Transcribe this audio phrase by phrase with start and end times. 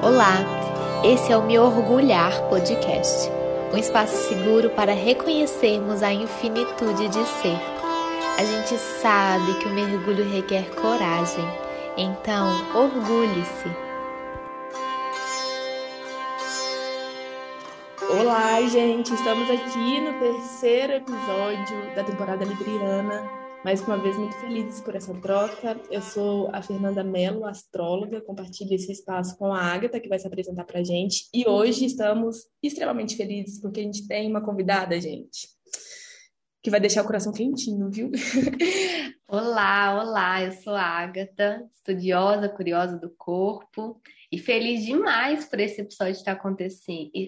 [0.00, 0.36] Olá,
[1.02, 3.28] esse é o Me Orgulhar Podcast,
[3.74, 7.58] um espaço seguro para reconhecermos a infinitude de ser.
[8.38, 11.44] A gente sabe que o mergulho requer coragem,
[11.96, 13.68] então orgulhe-se.
[18.08, 19.12] Olá, gente!
[19.12, 25.12] Estamos aqui no terceiro episódio da temporada Libriana mais uma vez, muito felizes por essa
[25.20, 25.80] troca.
[25.90, 30.26] Eu sou a Fernanda Mello, astróloga, compartilho esse espaço com a Agatha, que vai se
[30.26, 31.28] apresentar para a gente.
[31.34, 35.48] E hoje estamos extremamente felizes porque a gente tem uma convidada, gente,
[36.62, 38.10] que vai deixar o coração quentinho, viu?
[39.30, 44.00] Olá, olá, eu sou a Agatha, estudiosa, curiosa do corpo
[44.32, 46.40] e feliz demais por esse episódio estar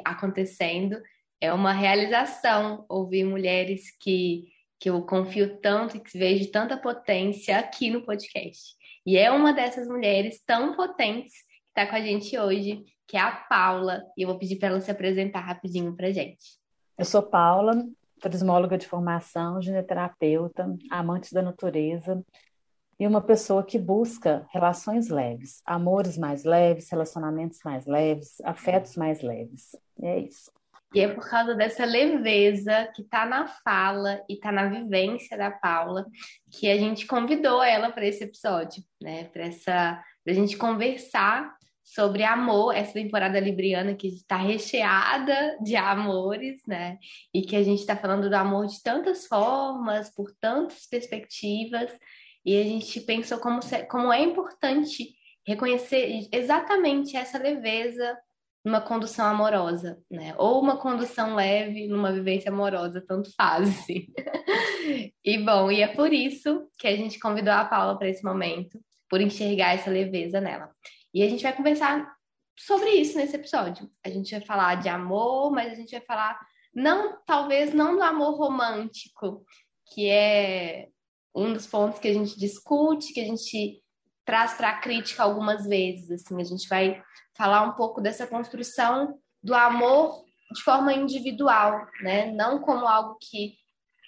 [0.07, 0.99] acontecendo.
[1.39, 4.49] É uma realização ouvir mulheres que
[4.81, 8.75] que eu confio tanto e que vejo tanta potência aqui no podcast.
[9.05, 13.21] E é uma dessas mulheres tão potentes que está com a gente hoje, que é
[13.21, 16.59] a Paula, e eu vou pedir para ela se apresentar rapidinho para gente.
[16.97, 17.87] Eu sou Paula,
[18.21, 22.25] turismóloga de formação, gineterapeuta, amante da natureza
[22.99, 29.23] e uma pessoa que busca relações leves, amores mais leves, relacionamentos mais leves, afetos mais
[29.23, 29.75] leves.
[29.99, 30.51] E é isso.
[30.95, 35.51] E é por causa dessa leveza que está na fala e está na vivência da
[35.51, 36.05] Paula
[36.51, 39.25] que a gente convidou ela para esse episódio, né?
[39.25, 46.61] Para essa a gente conversar sobre amor, essa temporada libriana que está recheada de amores,
[46.67, 46.99] né?
[47.35, 51.91] E que a gente está falando do amor de tantas formas, por tantas perspectivas,
[52.45, 58.17] e a gente pensou como, como é importante reconhecer exatamente essa leveza
[58.65, 60.35] numa condução amorosa, né?
[60.37, 63.69] Ou uma condução leve numa vivência amorosa, tanto faz.
[63.69, 64.07] Assim.
[65.25, 68.79] e bom, e é por isso que a gente convidou a Paula para esse momento,
[69.09, 70.71] por enxergar essa leveza nela.
[71.13, 72.15] E a gente vai conversar
[72.59, 73.91] sobre isso nesse episódio.
[74.05, 76.39] A gente vai falar de amor, mas a gente vai falar
[76.75, 79.45] não, talvez não do amor romântico,
[79.93, 80.89] que é
[81.35, 83.83] um dos pontos que a gente discute, que a gente
[84.25, 87.03] traz para a crítica algumas vezes, assim, a gente vai
[87.37, 92.31] falar um pouco dessa construção do amor de forma individual, né?
[92.33, 93.55] Não como algo que,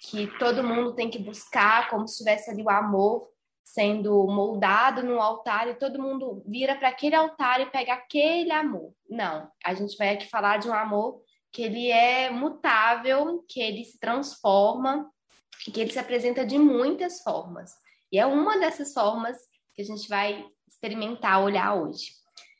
[0.01, 3.27] que todo mundo tem que buscar, como se tivesse ali o amor
[3.63, 8.93] sendo moldado no altar e todo mundo vira para aquele altar e pega aquele amor.
[9.09, 13.85] Não, a gente vai aqui falar de um amor que ele é mutável, que ele
[13.85, 15.09] se transforma,
[15.63, 17.71] que ele se apresenta de muitas formas.
[18.11, 19.37] E é uma dessas formas
[19.75, 22.11] que a gente vai experimentar, olhar hoje.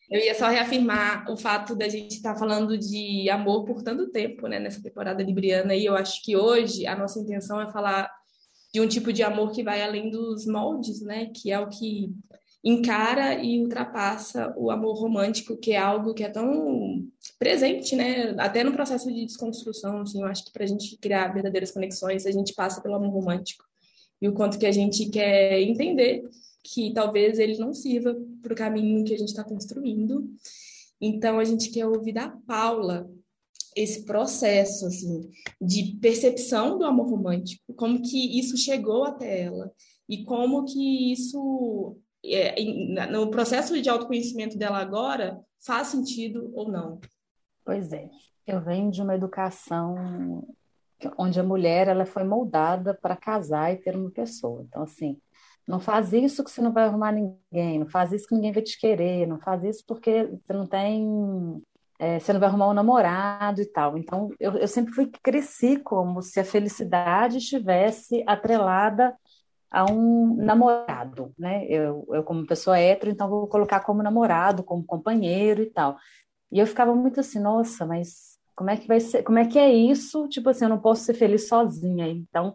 [0.10, 4.12] Eu ia só reafirmar o fato da gente estar tá falando de amor por tanto
[4.12, 8.12] tempo, né, nessa temporada libriana, e eu acho que hoje a nossa intenção é falar
[8.74, 12.12] de um tipo de amor que vai além dos moldes, né, que é o que
[12.64, 17.06] encara e ultrapassa o amor romântico, que é algo que é tão
[17.40, 21.34] presente, né, até no processo de desconstrução, assim, eu acho que para a gente criar
[21.34, 23.66] verdadeiras conexões, a gente passa pelo amor romântico.
[24.22, 26.24] E o quanto que a gente quer entender
[26.64, 30.30] que talvez ele não sirva para o caminho que a gente está construindo.
[31.02, 33.10] Então, a gente quer ouvir da Paula
[33.76, 35.30] esse processo assim
[35.60, 39.72] de percepção do amor romântico, como que isso chegou até ela
[40.08, 42.56] e como que isso é,
[43.08, 47.00] no processo de autoconhecimento dela agora faz sentido ou não.
[47.66, 48.10] Pois é,
[48.46, 50.46] eu venho de uma educação
[51.18, 54.66] onde a mulher ela foi moldada para casar e ter uma pessoa.
[54.68, 55.20] Então assim,
[55.68, 58.62] não faz isso que você não vai arrumar ninguém, não faz isso que ninguém vai
[58.62, 61.62] te querer, não faz isso porque você não tem.
[62.00, 63.98] É, você não vai arrumar um namorado e tal.
[63.98, 69.16] Então, eu, eu sempre fui cresci como se a felicidade estivesse atrelada
[69.72, 71.66] a um namorado, né?
[71.68, 75.98] Eu, eu como pessoa hétero, então vou colocar como namorado, como companheiro e tal.
[76.52, 79.24] E eu ficava muito assim, nossa, mas como é que vai ser?
[79.24, 80.28] Como é que é isso?
[80.28, 82.08] Tipo assim, eu não posso ser feliz sozinha.
[82.08, 82.54] Então,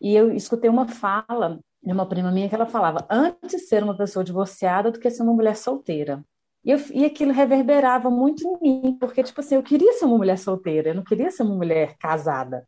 [0.00, 3.96] e eu escutei uma fala de uma prima minha que ela falava antes ser uma
[3.96, 6.24] pessoa divorciada do que ser uma mulher solteira.
[6.64, 10.16] E, eu, e aquilo reverberava muito em mim, porque, tipo assim, eu queria ser uma
[10.16, 12.66] mulher solteira, eu não queria ser uma mulher casada.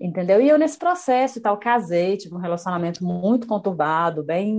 [0.00, 0.40] Entendeu?
[0.40, 4.58] E eu, nesse processo e tal, casei, tive um relacionamento muito conturbado, bem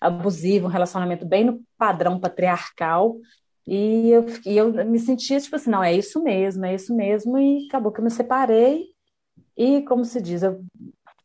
[0.00, 3.16] abusivo, um relacionamento bem no padrão patriarcal.
[3.64, 7.38] E eu, e eu me sentia, tipo assim, não, é isso mesmo, é isso mesmo.
[7.38, 8.86] E acabou que eu me separei.
[9.56, 10.60] E, como se diz, eu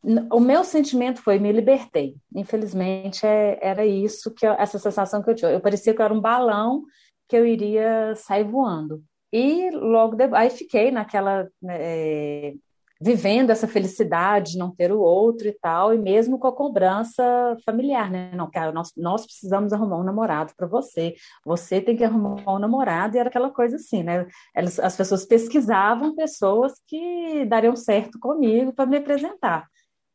[0.04, 2.16] o meu sentimento foi me libertei.
[2.36, 5.52] Infelizmente é, era isso que eu, essa sensação que eu tinha.
[5.52, 6.84] Eu parecia que eu era um balão
[7.28, 9.04] que eu iria sair voando.
[9.32, 12.54] E logo aí fiquei naquela né, é,
[13.02, 17.58] vivendo essa felicidade de não ter o outro e tal, e mesmo com a cobrança
[17.66, 18.32] familiar, né?
[18.36, 22.60] Não, cara, nós, nós precisamos arrumar um namorado para você, você tem que arrumar um
[22.60, 24.28] namorado, e era aquela coisa assim, né?
[24.54, 29.68] Elas, as pessoas pesquisavam pessoas que dariam certo comigo para me apresentar.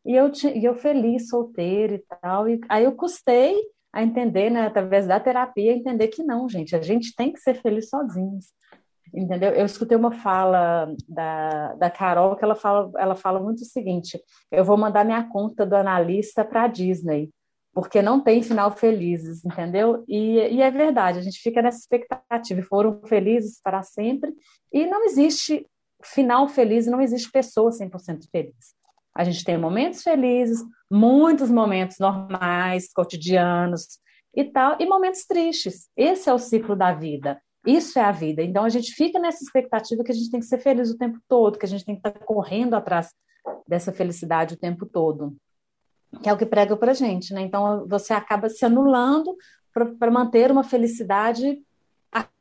[0.06, 3.56] E eu, e eu feliz, solteira e tal, e aí eu custei
[3.92, 7.54] a entender, né, através da terapia, entender que não, gente, a gente tem que ser
[7.60, 8.46] feliz sozinhos
[9.14, 9.50] entendeu?
[9.52, 14.20] Eu escutei uma fala da, da Carol que ela fala, ela fala muito o seguinte:
[14.50, 17.30] eu vou mandar minha conta do analista para a Disney,
[17.72, 20.04] porque não tem final felizes, entendeu?
[20.08, 24.32] E, e é verdade, a gente fica nessa expectativa, foram felizes para sempre,
[24.72, 25.66] e não existe
[26.02, 28.74] final feliz, não existe pessoa 100% feliz.
[29.16, 33.98] A gente tem momentos felizes, muitos momentos normais, cotidianos
[34.34, 35.88] e tal, e momentos tristes.
[35.96, 37.40] Esse é o ciclo da vida.
[37.66, 38.42] Isso é a vida.
[38.42, 41.18] Então a gente fica nessa expectativa que a gente tem que ser feliz o tempo
[41.26, 43.10] todo, que a gente tem que estar correndo atrás
[43.66, 45.34] dessa felicidade o tempo todo,
[46.22, 47.40] que é o que prega para a gente, né?
[47.40, 49.34] Então você acaba se anulando
[49.72, 51.58] para manter uma felicidade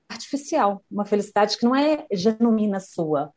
[0.10, 3.31] artificial, uma felicidade que não é genuína sua.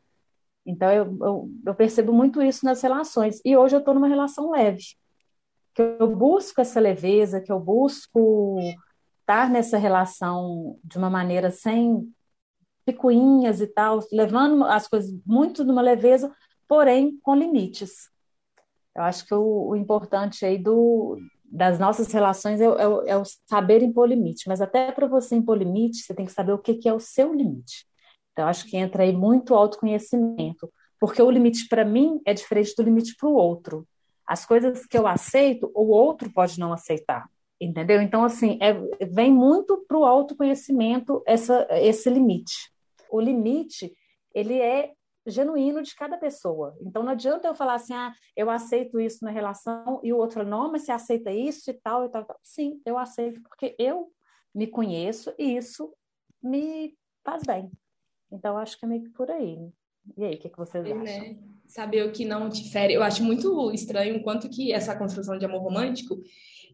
[0.65, 3.41] Então eu, eu, eu percebo muito isso nas relações.
[3.43, 4.83] E hoje eu estou numa relação leve,
[5.73, 8.59] que eu busco essa leveza, que eu busco
[9.21, 12.11] estar nessa relação de uma maneira sem
[12.85, 16.33] picuinhas e tal, levando as coisas muito numa leveza,
[16.67, 18.09] porém com limites.
[18.95, 23.23] Eu acho que o, o importante aí do, das nossas relações é, é, é, o
[23.47, 26.75] saber impor limite, mas até para você impor limite, você tem que saber o que,
[26.75, 27.88] que é o seu limite.
[28.39, 32.83] Então, acho que entra aí muito autoconhecimento, porque o limite para mim é diferente do
[32.83, 33.85] limite para o outro.
[34.25, 37.29] As coisas que eu aceito, o outro pode não aceitar.
[37.59, 38.01] Entendeu?
[38.01, 38.73] Então, assim, é,
[39.07, 42.71] vem muito para o autoconhecimento essa, esse limite.
[43.11, 43.93] O limite,
[44.33, 44.93] ele é
[45.27, 46.77] genuíno de cada pessoa.
[46.79, 50.45] Então, não adianta eu falar assim, ah, eu aceito isso na relação, e o outro
[50.45, 52.39] não, mas você aceita isso e tal, e tal, e tal.
[52.41, 54.09] Sim, eu aceito, porque eu
[54.55, 55.93] me conheço e isso
[56.41, 57.69] me faz bem.
[58.31, 59.57] Então, acho que é meio que por aí.
[60.17, 61.03] E aí, o que, que vocês é, acham?
[61.03, 61.37] Né?
[61.65, 62.93] Saber o que não te fere.
[62.93, 66.19] Eu acho muito estranho o quanto que essa construção de amor romântico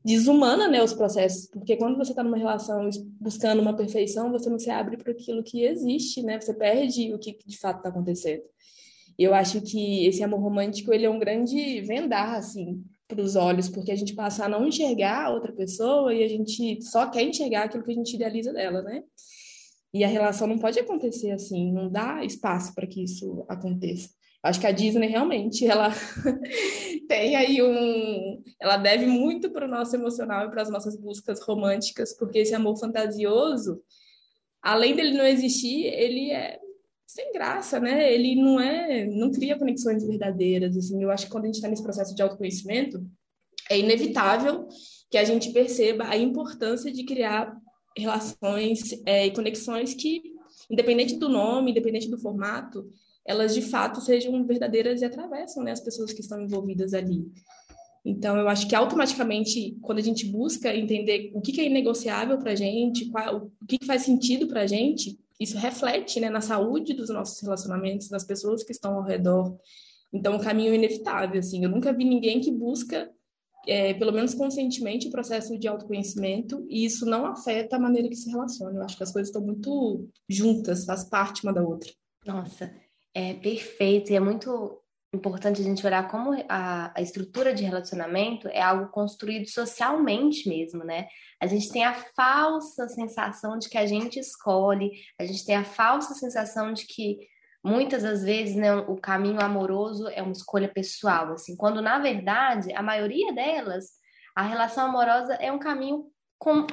[0.06, 2.88] desumana né, os processos, porque quando você está numa relação
[3.20, 6.40] buscando uma perfeição, você não se abre para aquilo que existe, né?
[6.40, 8.44] Você perde o que de fato está acontecendo.
[9.18, 13.68] Eu acho que esse amor romântico ele é um grande vendar assim para os olhos,
[13.68, 17.24] porque a gente passa a não enxergar a outra pessoa e a gente só quer
[17.24, 19.04] enxergar aquilo que a gente idealiza dela, né?
[19.96, 24.10] E a relação não pode acontecer assim, não dá espaço para que isso aconteça.
[24.44, 25.90] Acho que a Disney realmente ela
[27.08, 31.42] tem aí um, ela deve muito para o nosso emocional e para as nossas buscas
[31.42, 33.82] românticas, porque esse amor fantasioso,
[34.62, 36.60] além dele não existir, ele é
[37.08, 38.14] sem graça, né?
[38.14, 40.76] Ele não é, não cria conexões verdadeiras.
[40.76, 43.02] Assim, eu acho que quando a gente está nesse processo de autoconhecimento,
[43.70, 44.68] é inevitável
[45.10, 47.56] que a gente perceba a importância de criar
[47.98, 50.22] relações é, e conexões que,
[50.70, 52.90] independente do nome, independente do formato,
[53.26, 57.26] elas de fato sejam verdadeiras e atravessam né, as pessoas que estão envolvidas ali.
[58.06, 62.38] Então, eu acho que automaticamente, quando a gente busca entender o que, que é inegociável
[62.38, 66.30] para a gente, qual, o que, que faz sentido para a gente, isso reflete né,
[66.30, 69.58] na saúde dos nossos relacionamentos, das pessoas que estão ao redor.
[70.14, 71.40] Então, o caminho é inevitável.
[71.40, 73.10] Assim, eu nunca vi ninguém que busca,
[73.68, 78.16] é, pelo menos conscientemente, o processo de autoconhecimento, e isso não afeta a maneira que
[78.16, 78.80] se relaciona.
[78.80, 81.92] Eu acho que as coisas estão muito juntas, faz parte uma da outra.
[82.26, 82.74] Nossa,
[83.14, 84.82] é perfeito e é muito
[85.14, 90.84] importante a gente olhar como a, a, estrutura de relacionamento é algo construído socialmente mesmo,
[90.84, 91.08] né?
[91.40, 95.64] A gente tem a falsa sensação de que a gente escolhe, a gente tem a
[95.64, 97.18] falsa sensação de que
[97.66, 102.72] muitas das vezes né, o caminho amoroso é uma escolha pessoal, assim, quando na verdade
[102.74, 103.86] a maioria delas
[104.36, 106.06] a relação amorosa é um caminho
[106.38, 106.68] com,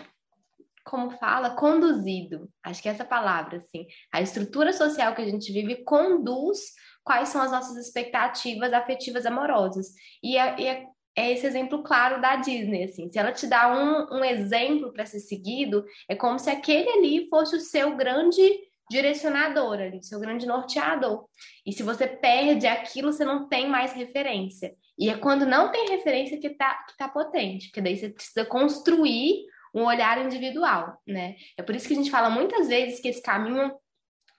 [0.84, 2.50] como fala, conduzido.
[2.62, 3.86] Acho que é essa palavra, assim.
[4.12, 6.58] A estrutura social que a gente vive conduz
[7.04, 9.94] quais são as nossas expectativas afetivas amorosas.
[10.22, 13.10] E é, é, é esse exemplo claro da Disney, assim.
[13.10, 17.28] Se ela te dá um, um exemplo para ser seguido, é como se aquele ali
[17.30, 18.42] fosse o seu grande
[18.92, 21.26] direcionador ali, seu grande norteador.
[21.66, 24.74] E se você perde aquilo, você não tem mais referência.
[24.98, 28.44] E é quando não tem referência que tá, que tá potente, porque daí você precisa
[28.44, 31.34] construir um olhar individual, né?
[31.56, 33.72] É por isso que a gente fala muitas vezes que esse caminho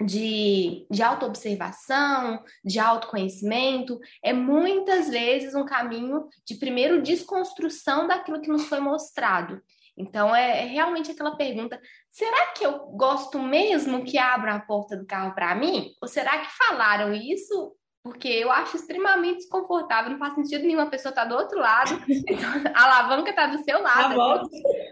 [0.06, 8.50] de, de autoobservação, de autoconhecimento, é muitas vezes um caminho de primeiro desconstrução daquilo que
[8.50, 9.62] nos foi mostrado.
[9.98, 14.98] Então, é, é realmente aquela pergunta: será que eu gosto mesmo que abram a porta
[14.98, 15.92] do carro para mim?
[16.02, 21.12] Ou será que falaram isso porque eu acho extremamente desconfortável, não faz sentido nenhuma pessoa
[21.12, 21.92] estar tá do outro lado,
[22.76, 24.14] a alavanca está do seu lado.
[24.14, 24.44] Tá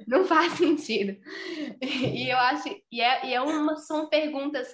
[0.07, 1.17] não faz sentido.
[1.81, 4.67] E eu acho, e é, e é uma, são perguntas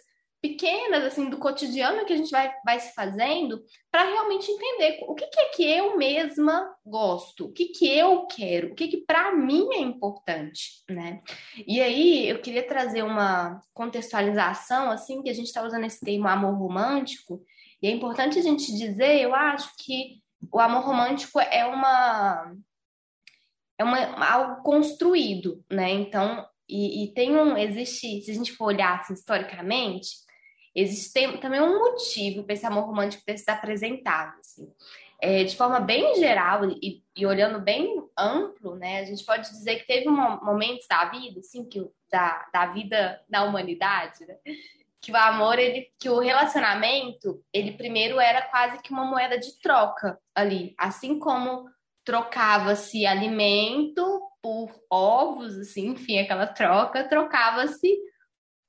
[0.47, 3.61] pequenas assim do cotidiano que a gente vai, vai se fazendo
[3.91, 8.25] para realmente entender o que, que, é que eu mesma gosto, o que, que eu
[8.27, 11.21] quero, o que, que para mim é importante, né?
[11.65, 16.27] E aí eu queria trazer uma contextualização assim que a gente está usando esse termo
[16.27, 17.43] amor romântico
[17.81, 22.55] e é importante a gente dizer, eu acho que o amor romântico é uma
[23.79, 25.91] é uma, algo construído, né?
[25.91, 30.09] Então e, e, tem um, existe, se a gente for olhar assim, historicamente,
[30.77, 34.71] existe também um motivo para esse amor romântico ter sido apresentado, assim.
[35.19, 39.77] É, de forma bem geral e, e, olhando bem amplo, né, a gente pode dizer
[39.77, 40.13] que teve um,
[40.45, 44.35] momentos da vida, assim, que, da, da vida da humanidade, né,
[45.01, 49.59] que o amor, ele, que o relacionamento, ele primeiro era quase que uma moeda de
[49.59, 51.67] troca ali, assim como
[52.05, 57.97] trocava-se alimento por ovos, assim, enfim, aquela troca, trocava-se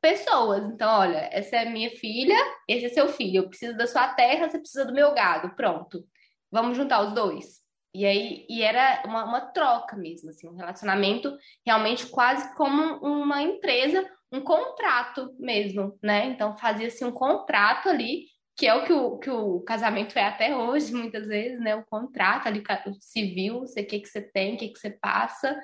[0.00, 0.64] pessoas.
[0.64, 2.36] Então, olha, essa é minha filha,
[2.66, 3.38] esse é seu filho.
[3.38, 5.54] Eu preciso da sua terra, você precisa do meu gado.
[5.54, 6.04] Pronto.
[6.50, 7.58] Vamos juntar os dois.
[7.94, 11.36] E aí, e era uma, uma troca mesmo, assim, um relacionamento
[11.66, 16.26] realmente quase como uma empresa, um contrato mesmo, né?
[16.26, 18.26] Então fazia-se um contrato ali,
[18.56, 21.74] que é o que o, que o casamento é até hoje, muitas vezes, né?
[21.76, 22.62] O contrato ali
[23.00, 25.58] civil, sei o que, que você tem, o que, que você passa,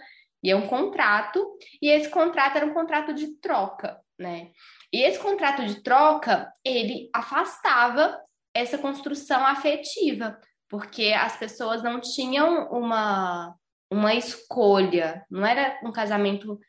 [0.45, 4.51] e é um contrato, e esse contrato era um contrato de troca, né?
[4.93, 8.21] E esse contrato de troca, ele afastava
[8.55, 13.57] essa construção afetiva, porque as pessoas não tinham uma,
[13.91, 16.61] uma escolha, não era um casamento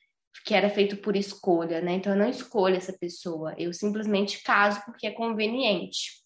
[0.46, 1.96] que era feito por escolha, né?
[1.96, 6.24] Então eu não escolho essa pessoa, eu simplesmente caso porque é conveniente.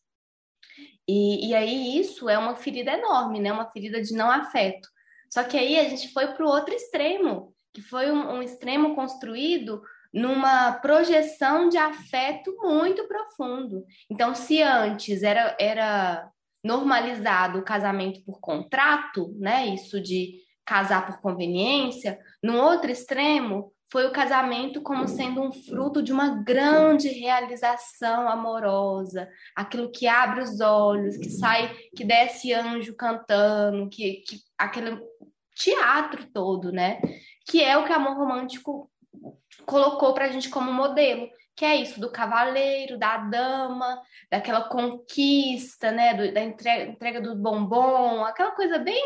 [1.07, 3.51] E, e aí isso é uma ferida enorme, né?
[3.51, 4.87] Uma ferida de não afeto.
[5.29, 8.95] Só que aí a gente foi para o outro extremo, que foi um, um extremo
[8.95, 9.81] construído
[10.13, 13.85] numa projeção de afeto muito profundo.
[14.09, 16.29] Então, se antes era, era
[16.63, 19.67] normalizado o casamento por contrato, né?
[19.67, 26.03] Isso de casar por conveniência, no outro extremo foi o casamento como sendo um fruto
[26.03, 32.95] de uma grande realização amorosa, aquilo que abre os olhos, que sai, que desce anjo
[32.95, 35.01] cantando, que, que aquele
[35.59, 37.01] teatro todo, né?
[37.45, 38.89] Que é o que amor romântico
[39.65, 44.01] colocou para a gente como modelo, que é isso do cavaleiro, da dama,
[44.31, 49.03] daquela conquista, né, do, da entrega, entrega do bombom, aquela coisa bem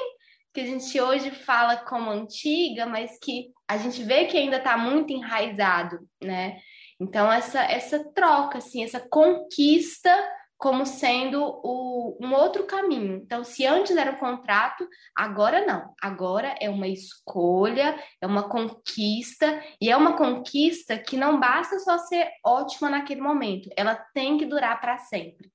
[0.53, 4.77] que a gente hoje fala como antiga, mas que a gente vê que ainda está
[4.77, 6.59] muito enraizado, né?
[7.01, 10.15] Então essa essa troca, assim, essa conquista
[10.63, 13.17] como sendo o, um outro caminho.
[13.17, 15.93] Então, se antes era um contrato, agora não.
[16.01, 21.97] Agora é uma escolha, é uma conquista, e é uma conquista que não basta só
[21.97, 25.51] ser ótima naquele momento, ela tem que durar para sempre.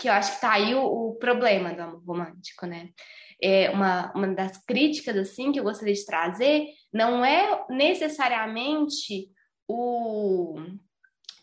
[0.00, 2.90] Que eu acho que tá aí o, o problema do amor romântico, né?
[3.42, 9.32] É uma, uma das críticas assim que eu gostaria de trazer não é necessariamente
[9.66, 10.54] o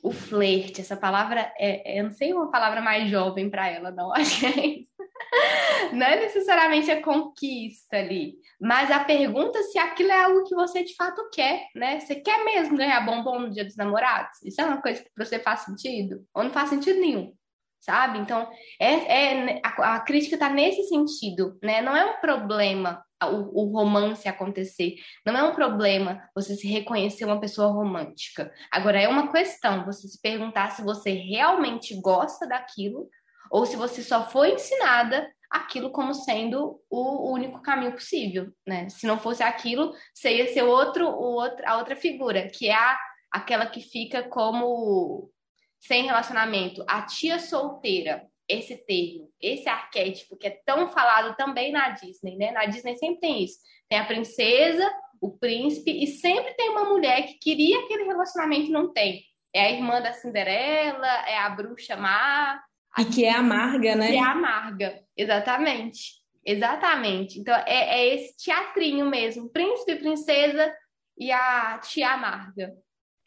[0.03, 3.91] o flerte, essa palavra, é, é, eu não sei uma palavra mais jovem para ela,
[3.91, 4.91] não, acho que é isso.
[5.93, 10.83] Não é necessariamente a conquista ali, mas a pergunta se aquilo é algo que você
[10.83, 11.99] de fato quer, né?
[11.99, 14.41] Você quer mesmo ganhar bombom no dia dos namorados?
[14.43, 16.25] Isso é uma coisa que para você faz sentido?
[16.33, 17.33] Ou não faz sentido nenhum?
[17.81, 18.19] Sabe?
[18.19, 18.47] Então,
[18.79, 21.81] é, é a, a crítica está nesse sentido, né?
[21.81, 24.95] Não é um problema o, o, romance acontecer.
[25.25, 28.51] Não é um problema você se reconhecer uma pessoa romântica.
[28.71, 33.09] Agora, é uma questão você se perguntar se você realmente gosta daquilo
[33.49, 38.87] ou se você só foi ensinada aquilo como sendo o único caminho possível, né?
[38.89, 42.73] Se não fosse aquilo, você ia ser outro, o outro, a outra figura, que é
[42.73, 42.97] a,
[43.31, 45.29] aquela que fica como
[45.81, 51.89] sem relacionamento, a tia solteira, esse termo, esse arquétipo que é tão falado também na
[51.89, 52.51] Disney, né?
[52.51, 53.57] Na Disney sempre tem isso.
[53.89, 58.71] Tem a princesa, o príncipe e sempre tem uma mulher que queria aquele relacionamento e
[58.71, 59.23] não tem.
[59.53, 62.61] É a irmã da Cinderela, é a bruxa má.
[62.97, 64.07] E que é amarga, né?
[64.07, 66.21] Que é amarga, exatamente.
[66.45, 67.39] Exatamente.
[67.39, 70.73] Então é, é esse teatrinho mesmo, príncipe, princesa
[71.17, 72.73] e a tia amarga.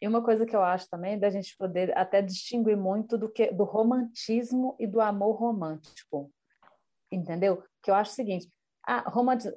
[0.01, 3.51] E uma coisa que eu acho também da gente poder até distinguir muito do que
[3.51, 6.31] do romantismo e do amor romântico.
[7.11, 7.63] Entendeu?
[7.81, 8.49] Que eu acho o seguinte,
[8.85, 9.47] a romanti...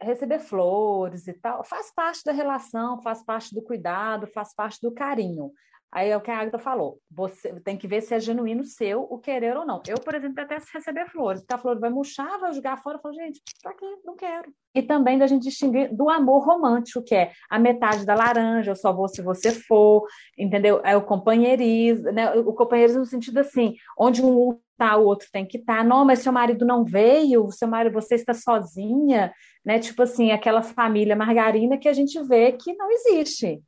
[0.00, 4.92] receber flores e tal faz parte da relação, faz parte do cuidado, faz parte do
[4.92, 5.52] carinho.
[5.92, 6.98] Aí é o que a Agatha falou.
[7.10, 9.80] Você tem que ver se é genuíno seu o querer ou não.
[9.86, 11.40] Eu, por exemplo, detesto receber flores.
[11.40, 12.96] Porque a flor vai murchar, vai jogar fora.
[12.96, 13.86] Eu falo, gente, pra quê?
[14.04, 14.52] Não quero.
[14.74, 18.76] E também da gente distinguir do amor romântico, que é a metade da laranja, eu
[18.76, 20.04] só vou se você for,
[20.36, 20.80] entendeu?
[20.84, 22.32] É o companheirismo, né?
[22.32, 25.78] O companheirismo no sentido assim, onde um tá, o outro tem que estar.
[25.78, 25.84] Tá.
[25.84, 29.32] Não, mas seu marido não veio, seu marido, você está sozinha,
[29.64, 29.78] né?
[29.78, 33.62] Tipo assim, aquela família margarina que a gente vê que não existe.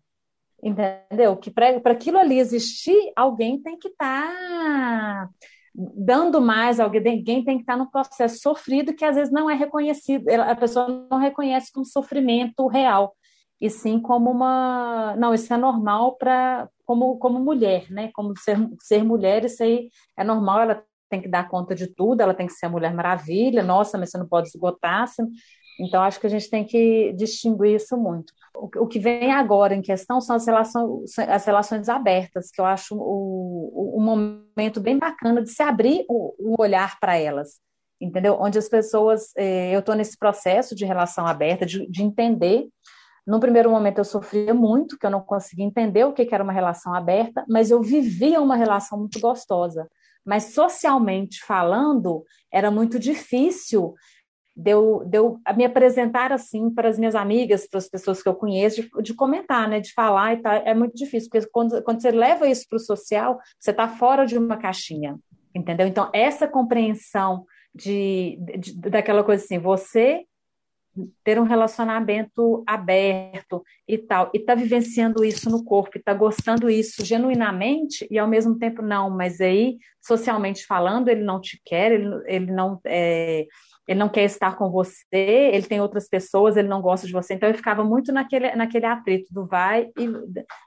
[0.66, 1.36] Entendeu?
[1.36, 5.30] Que para aquilo ali existir, alguém tem que estar tá
[5.74, 9.54] dando mais, alguém, tem que estar tá no processo sofrido que às vezes não é
[9.54, 13.14] reconhecido, a pessoa não reconhece como sofrimento real,
[13.60, 15.14] e sim como uma.
[15.16, 16.68] Não, isso é normal para.
[16.84, 18.10] Como, como mulher, né?
[18.12, 22.20] Como ser, ser mulher, isso aí é normal, ela tem que dar conta de tudo,
[22.20, 25.06] ela tem que ser a Mulher Maravilha, nossa, mas você não pode esgotar.
[25.06, 25.22] Você...
[25.78, 28.32] Então, acho que a gente tem que distinguir isso muito.
[28.54, 32.94] O, que vem agora em questão são as relações, as relações abertas, que eu acho
[32.96, 37.60] um momento bem bacana de se abrir o, o olhar para elas,
[38.00, 38.38] entendeu?
[38.40, 42.66] Onde as pessoas, eh, eu estou nesse processo de relação aberta, de, de entender.
[43.26, 46.52] No primeiro momento eu sofria muito, que eu não conseguia entender o que era uma
[46.52, 49.86] relação aberta, mas eu vivia uma relação muito gostosa.
[50.24, 53.94] Mas socialmente falando, era muito difícil
[54.56, 58.28] de eu, de eu me apresentar assim para as minhas amigas, para as pessoas que
[58.28, 61.82] eu conheço, de, de, comentar, né, de falar e tal, é muito difícil, porque quando,
[61.82, 65.18] quando você leva isso para o social, você está fora de uma caixinha,
[65.54, 65.86] entendeu?
[65.86, 67.44] Então, essa compreensão
[67.74, 70.24] de, de, daquela coisa assim, você
[71.22, 76.70] ter um relacionamento aberto e tal, e tá vivenciando isso no corpo, e tá gostando
[76.70, 81.92] isso genuinamente, e ao mesmo tempo não, mas aí, socialmente falando, ele não te quer,
[81.92, 83.46] ele, ele não é,
[83.86, 87.34] ele não quer estar com você, ele tem outras pessoas, ele não gosta de você.
[87.34, 90.08] Então eu ficava muito naquele, naquele atrito do vai e,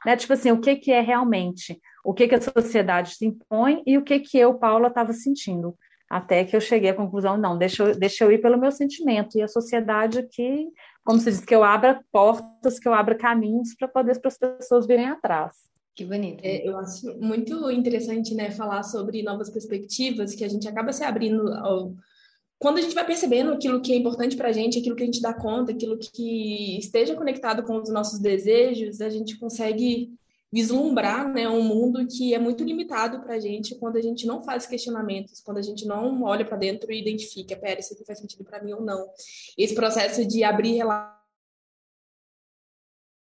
[0.06, 1.80] né, tipo assim, o que que é realmente?
[2.04, 5.76] O que que a sociedade se impõe e o que que eu, Paula, estava sentindo?
[6.10, 9.38] Até que eu cheguei à conclusão, não, deixa eu, deixa eu ir pelo meu sentimento.
[9.38, 10.68] E a sociedade aqui,
[11.04, 14.38] como se diz, que eu abra portas, que eu abra caminhos para poder para as
[14.38, 15.54] pessoas virem atrás.
[15.96, 16.40] Que bonito.
[16.44, 21.04] É, eu acho muito interessante, né, falar sobre novas perspectivas, que a gente acaba se
[21.04, 21.94] abrindo ao,
[22.60, 25.06] quando a gente vai percebendo aquilo que é importante para a gente, aquilo que a
[25.06, 30.14] gente dá conta, aquilo que esteja conectado com os nossos desejos, a gente consegue
[30.52, 34.44] vislumbrar né, um mundo que é muito limitado para a gente quando a gente não
[34.44, 38.20] faz questionamentos, quando a gente não olha para dentro e identifica, pera, isso aqui faz
[38.20, 39.08] sentido para mim ou não.
[39.58, 41.20] Esse processo de abrir relações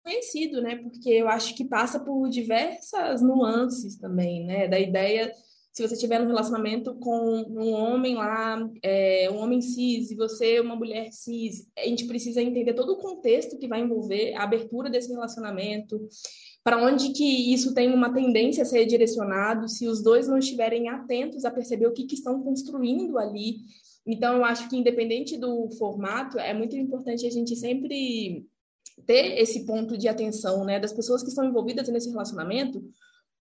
[0.06, 0.76] conhecido, né?
[0.76, 4.68] Porque eu acho que passa por diversas nuances também, né?
[4.68, 5.32] Da ideia
[5.76, 10.58] se você tiver um relacionamento com um homem lá, é, um homem cis, e você
[10.58, 14.88] uma mulher cis, a gente precisa entender todo o contexto que vai envolver a abertura
[14.88, 16.08] desse relacionamento,
[16.64, 20.88] para onde que isso tem uma tendência a ser direcionado, se os dois não estiverem
[20.88, 23.56] atentos a perceber o que, que estão construindo ali.
[24.06, 28.46] Então, eu acho que, independente do formato, é muito importante a gente sempre
[29.04, 32.82] ter esse ponto de atenção, né, das pessoas que estão envolvidas nesse relacionamento,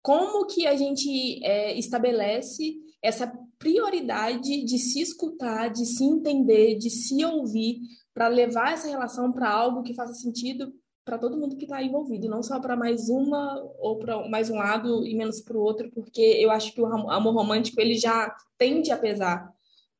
[0.02, 6.90] como que a gente é, estabelece essa prioridade de se escutar, de se entender, de
[6.90, 7.78] se ouvir,
[8.12, 10.72] para levar essa relação para algo que faça sentido
[11.04, 14.56] para todo mundo que está envolvido, não só para mais uma ou para mais um
[14.56, 18.32] lado e menos para o outro, porque eu acho que o amor romântico ele já
[18.56, 19.52] tende a pesar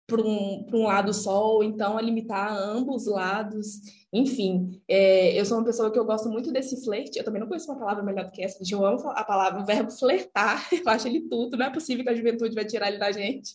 [0.07, 3.81] para um, um lado só, ou então a limitar ambos lados.
[4.13, 7.19] Enfim, é, eu sou uma pessoa que eu gosto muito desse flerte.
[7.19, 8.63] Eu também não conheço uma palavra melhor do que essa.
[8.71, 10.69] Eu amo a palavra, o verbo flertar.
[10.73, 11.57] Eu acho ele tudo.
[11.57, 13.55] Não é possível que a juventude vai tirar ele da gente.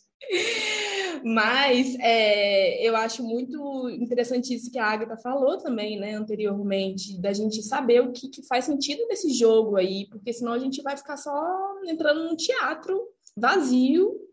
[1.23, 7.33] Mas é, eu acho muito interessante isso que a Agatha falou também, né, anteriormente, da
[7.33, 10.95] gente saber o que, que faz sentido nesse jogo aí, porque senão a gente vai
[10.95, 11.33] ficar só
[11.85, 13.01] entrando num teatro
[13.35, 14.26] vazio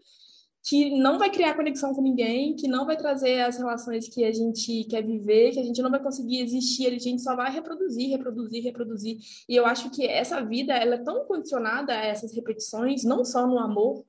[0.65, 4.33] que não vai criar conexão com ninguém, que não vai trazer as relações que a
[4.33, 8.09] gente quer viver, que a gente não vai conseguir existir, a gente só vai reproduzir,
[8.09, 9.19] reproduzir, reproduzir.
[9.47, 13.47] E eu acho que essa vida ela é tão condicionada a essas repetições, não só
[13.47, 14.07] no amor,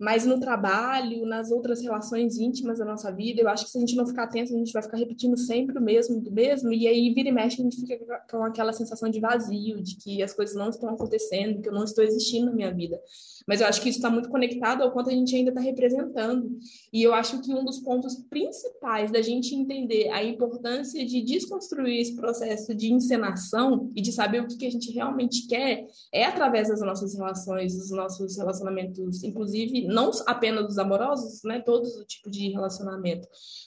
[0.00, 3.80] mas no trabalho, nas outras relações íntimas da nossa vida, eu acho que se a
[3.80, 6.88] gente não ficar atento, a gente vai ficar repetindo sempre o mesmo, do mesmo, e
[6.88, 10.32] aí vira e mexe, a gente fica com aquela sensação de vazio, de que as
[10.32, 12.98] coisas não estão acontecendo, que eu não estou existindo na minha vida.
[13.46, 16.58] Mas eu acho que isso está muito conectado ao quanto a gente ainda está representando.
[16.92, 22.00] E eu acho que um dos pontos principais da gente entender a importância de desconstruir
[22.00, 26.24] esse processo de encenação e de saber o que, que a gente realmente quer é
[26.24, 31.60] através das nossas relações, dos nossos relacionamentos, inclusive não apenas os amorosos, né?
[31.60, 33.26] Todos o tipo de relacionamento.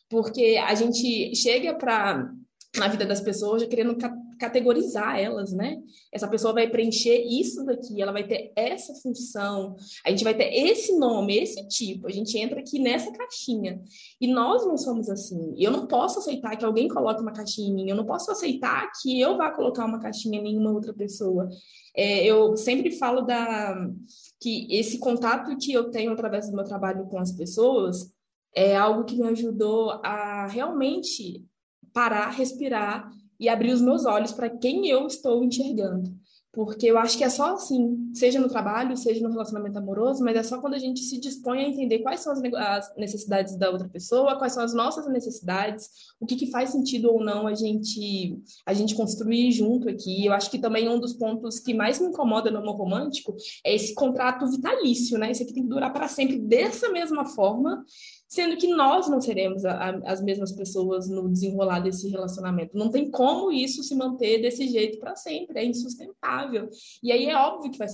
[0.10, 2.32] Porque a gente chega para
[2.78, 3.96] na vida das pessoas, já querendo
[4.44, 5.82] categorizar elas, né?
[6.12, 10.54] Essa pessoa vai preencher isso daqui, ela vai ter essa função, a gente vai ter
[10.54, 13.82] esse nome, esse tipo, a gente entra aqui nessa caixinha.
[14.20, 15.56] E nós não somos assim.
[15.58, 18.92] Eu não posso aceitar que alguém coloque uma caixinha em mim, eu não posso aceitar
[19.02, 21.48] que eu vá colocar uma caixinha em nenhuma outra pessoa.
[21.96, 23.90] É, eu sempre falo da
[24.42, 28.12] que esse contato que eu tenho através do meu trabalho com as pessoas
[28.54, 31.46] é algo que me ajudou a realmente
[31.94, 36.14] parar, respirar e abrir os meus olhos para quem eu estou enxergando.
[36.54, 40.38] Porque eu acho que é só assim, seja no trabalho, seja no relacionamento amoroso, mas
[40.38, 43.90] é só quando a gente se dispõe a entender quais são as necessidades da outra
[43.90, 48.40] pessoa, quais são as nossas necessidades, o que, que faz sentido ou não a gente
[48.68, 50.28] a gente construir junto aqui.
[50.28, 53.74] Eu acho que também um dos pontos que mais me incomoda no amor romântico é
[53.74, 55.32] esse contrato vitalício, né?
[55.32, 57.84] Isso aqui tem que durar para sempre dessa mesma forma
[58.34, 62.76] sendo que nós não seremos a, a, as mesmas pessoas no desenrolar desse relacionamento.
[62.76, 66.68] Não tem como isso se manter desse jeito para sempre, é insustentável.
[67.04, 67.88] E aí é óbvio que vai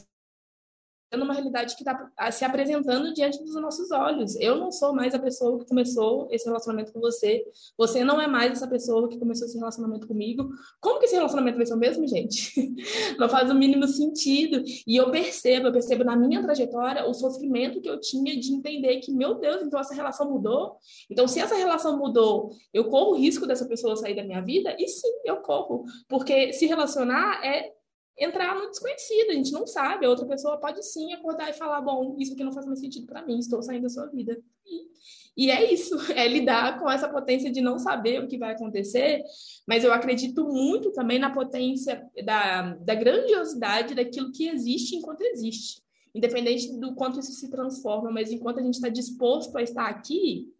[1.18, 4.36] uma realidade que está se apresentando diante dos nossos olhos.
[4.40, 7.44] Eu não sou mais a pessoa que começou esse relacionamento com você.
[7.78, 10.50] Você não é mais essa pessoa que começou esse relacionamento comigo.
[10.80, 12.54] Como que esse relacionamento vai ser o mesmo, gente?
[13.18, 14.64] Não faz o mínimo sentido.
[14.86, 19.00] E eu percebo, eu percebo na minha trajetória o sofrimento que eu tinha de entender
[19.00, 20.78] que, meu Deus, então essa relação mudou.
[21.10, 24.76] Então, se essa relação mudou, eu corro o risco dessa pessoa sair da minha vida?
[24.78, 25.86] E sim, eu corro.
[26.08, 27.79] Porque se relacionar é
[28.20, 30.06] entrar no desconhecido, a gente não sabe.
[30.06, 33.06] A outra pessoa pode sim acordar e falar: bom, isso aqui não faz mais sentido
[33.06, 34.38] para mim, estou saindo da sua vida.
[34.66, 38.54] E, e, é isso, é lidar com essa potência de não saber o que vai
[38.54, 39.24] acontecer,
[39.68, 45.82] mas eu acredito muito também na potência da, da grandiosidade daquilo que existe enquanto existe.
[46.14, 50.52] Independente do quanto isso se transforma, mas enquanto a gente está disposto a estar aqui,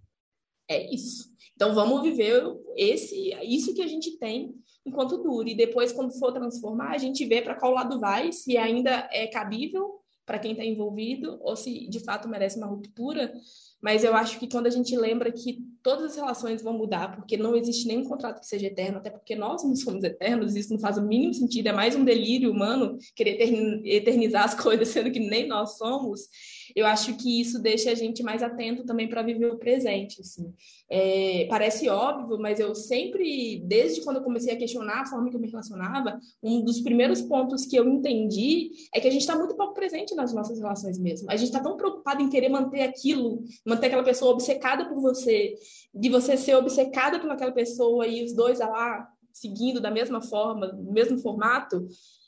[0.70, 1.30] é isso.
[1.56, 2.42] Então vamos viver
[2.78, 4.54] esse, isso que a gente tem
[4.86, 5.52] enquanto dure.
[5.52, 9.28] E depois, quando for transformar, a gente vê para qual lado vai, se ainda é
[9.28, 13.34] cabível para quem está envolvido ou se de fato merece uma ruptura.
[13.82, 17.38] Mas eu acho que quando a gente lembra que todas as relações vão mudar, porque
[17.38, 20.80] não existe nenhum contrato que seja eterno, até porque nós não somos eternos, isso não
[20.80, 23.42] faz o mínimo sentido, é mais um delírio humano querer
[23.86, 26.30] eternizar as coisas, sendo que nem nós somos
[26.76, 30.22] eu acho que isso deixa a gente mais atento também para viver o presente.
[30.22, 30.54] Assim.
[30.90, 35.36] É, parece óbvio, mas eu sempre, desde quando eu comecei a questionar a forma que
[35.36, 39.38] eu me relacionava, um dos primeiros pontos que eu entendi é que a gente está
[39.38, 41.30] muito pouco presente nas nossas relações mesmo.
[41.30, 45.56] A gente está tão preocupado em querer manter aquilo, manter aquela pessoa obcecada por você,
[45.94, 50.68] de você ser obcecada por aquela pessoa e os dois lá seguindo da mesma forma,
[50.68, 51.88] no mesmo formato,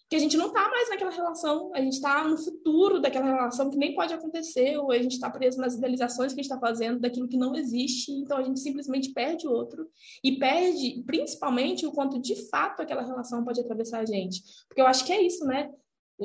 [0.10, 3.70] que a gente não está mais naquela relação, a gente está no futuro daquela relação
[3.70, 6.60] que nem pode acontecer, ou a gente está preso nas idealizações que a gente está
[6.60, 9.88] fazendo daquilo que não existe, então a gente simplesmente perde o outro
[10.22, 14.44] e perde principalmente o quanto de fato aquela relação pode atravessar a gente.
[14.68, 15.72] Porque eu acho que é isso, né?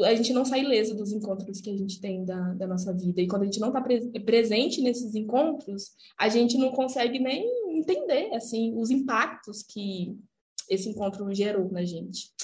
[0.04, 3.20] A gente não sai ileso dos encontros que a gente tem da, da nossa vida.
[3.20, 7.78] E quando a gente não está pre presente nesses encontros, a gente não consegue nem
[7.78, 10.18] entender assim os impactos que
[10.68, 12.34] esse encontro gerou na gente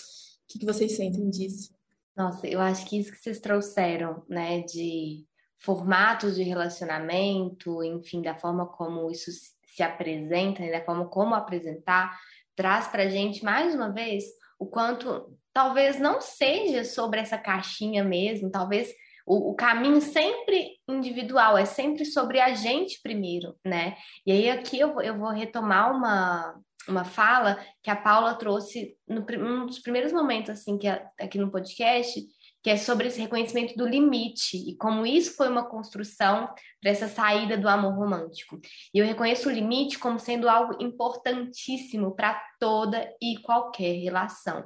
[0.53, 1.75] que, que vocês sentem disso?
[2.15, 5.25] Nossa, eu acho que isso que vocês trouxeram, né, de
[5.59, 12.19] formatos de relacionamento, enfim, da forma como isso se apresenta, né, da forma como apresentar,
[12.55, 14.25] traz para gente mais uma vez
[14.59, 18.93] o quanto talvez não seja sobre essa caixinha mesmo, talvez
[19.27, 23.97] o, o, caminho sempre individual, é sempre sobre a gente primeiro, né?
[24.27, 29.25] E aí aqui eu, eu vou retomar uma, uma fala que a Paula trouxe no
[29.67, 32.21] dos primeiros momentos assim que aqui no podcast,
[32.63, 36.49] que é sobre esse reconhecimento do limite e como isso foi uma construção
[36.81, 38.61] para essa saída do amor romântico.
[38.95, 44.65] E eu reconheço o limite como sendo algo importantíssimo para toda e qualquer relação.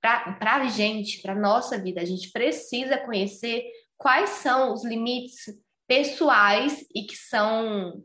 [0.00, 3.64] Para a gente, para nossa vida, a gente precisa conhecer
[3.96, 5.44] quais são os limites
[5.86, 8.04] pessoais e que são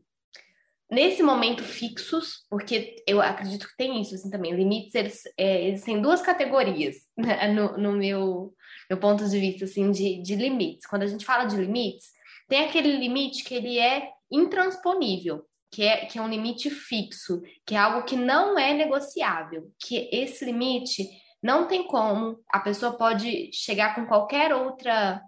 [0.93, 4.55] nesse momento fixos, porque eu acredito que tem isso assim, também.
[4.55, 8.53] Limites, eles, é, eles têm duas categorias né, no, no meu,
[8.89, 10.85] meu ponto de vista assim, de, de limites.
[10.85, 12.07] Quando a gente fala de limites,
[12.47, 17.75] tem aquele limite que ele é intransponível, que é, que é um limite fixo, que
[17.75, 21.07] é algo que não é negociável, que esse limite
[21.41, 25.21] não tem como, a pessoa pode chegar com qualquer outra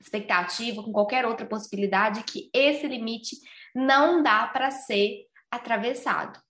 [0.00, 3.36] expectativa, com qualquer outra possibilidade, que esse limite
[3.74, 6.40] não dá para ser atravessado.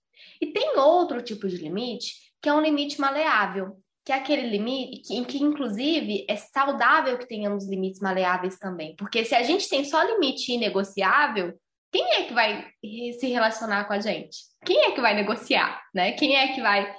[0.41, 5.01] E tem outro tipo de limite, que é um limite maleável, que é aquele limite
[5.01, 8.95] que, que, inclusive, é saudável que tenhamos limites maleáveis também.
[8.95, 11.53] Porque se a gente tem só limite inegociável,
[11.91, 14.37] quem é que vai se relacionar com a gente?
[14.65, 16.11] Quem é que vai negociar, né?
[16.13, 16.93] Quem é que vai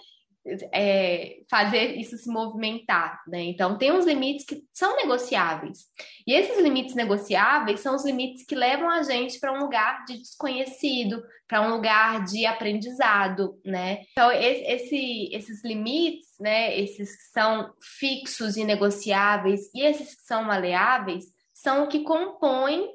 [0.73, 3.43] é, fazer isso se movimentar, né?
[3.43, 5.87] Então, tem uns limites que são negociáveis.
[6.27, 10.19] E esses limites negociáveis são os limites que levam a gente para um lugar de
[10.19, 14.03] desconhecido, para um lugar de aprendizado, né?
[14.13, 20.45] Então, esse, esses limites, né, esses que são fixos e negociáveis e esses que são
[20.45, 22.91] maleáveis, são o que compõem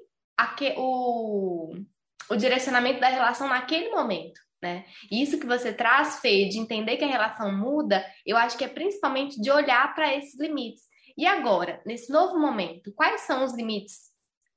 [0.77, 1.73] o,
[2.29, 4.86] o direcionamento da relação naquele momento né?
[5.12, 8.67] Isso que você traz, Fê, de entender que a relação muda, eu acho que é
[8.67, 10.84] principalmente de olhar para esses limites.
[11.17, 14.10] E agora, nesse novo momento, quais são os limites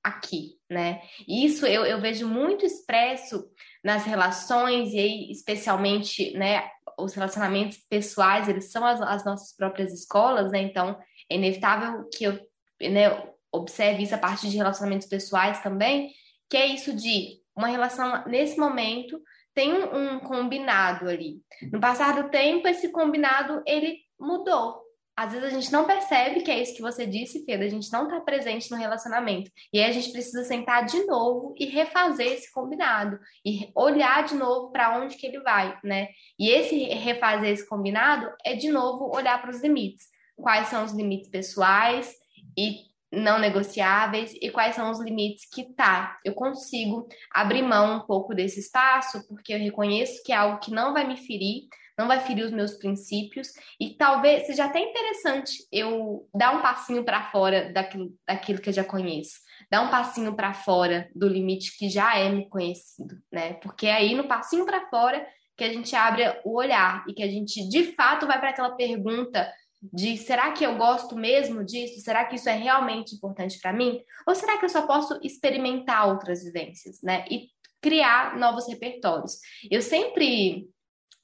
[0.03, 1.01] aqui, né?
[1.29, 3.45] Isso eu, eu vejo muito expresso
[3.85, 9.93] nas relações, e aí, especialmente, né, os relacionamentos pessoais, eles são as, as nossas próprias
[9.93, 10.61] escolas, né?
[10.61, 10.99] Então,
[11.31, 12.39] é inevitável que eu
[12.81, 16.11] né, observe isso a partir de relacionamentos pessoais também,
[16.51, 19.21] que é isso de uma relação nesse momento
[19.55, 21.41] tem um, combinado ali.
[21.71, 24.81] No passar do tempo, esse combinado ele mudou.
[25.15, 27.93] Às vezes a gente não percebe que é isso que você disse, Pedro, a gente
[27.93, 29.51] não está presente no relacionamento.
[29.71, 34.35] E aí a gente precisa sentar de novo e refazer esse combinado e olhar de
[34.35, 36.09] novo para onde que ele vai, né?
[36.39, 40.07] E esse refazer esse combinado é de novo olhar para os limites.
[40.35, 42.11] Quais são os limites pessoais
[42.57, 46.19] e não negociáveis e quais são os limites que tá.
[46.25, 50.71] Eu consigo abrir mão um pouco desse espaço porque eu reconheço que é algo que
[50.71, 53.49] não vai me ferir, não vai ferir os meus princípios
[53.79, 58.75] e talvez seja até interessante eu dar um passinho para fora daquilo, daquilo que eu
[58.75, 59.35] já conheço.
[59.71, 63.55] Dar um passinho para fora do limite que já é me conhecido, né?
[63.55, 67.23] Porque é aí no passinho para fora que a gente abre o olhar e que
[67.23, 72.01] a gente de fato vai para aquela pergunta de será que eu gosto mesmo disso?
[72.01, 74.01] Será que isso é realmente importante para mim?
[74.27, 77.25] Ou será que eu só posso experimentar outras vivências, né?
[77.29, 77.49] E
[77.81, 79.39] criar novos repertórios.
[79.69, 80.69] Eu sempre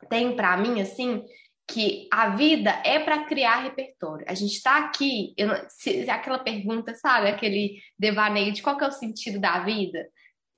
[0.09, 1.25] tenho para mim assim
[1.71, 4.25] que a vida é para criar repertório.
[4.27, 8.93] A gente está aqui, eu, se, aquela pergunta, sabe, aquele devaneio de qual é o
[8.93, 10.09] sentido da vida.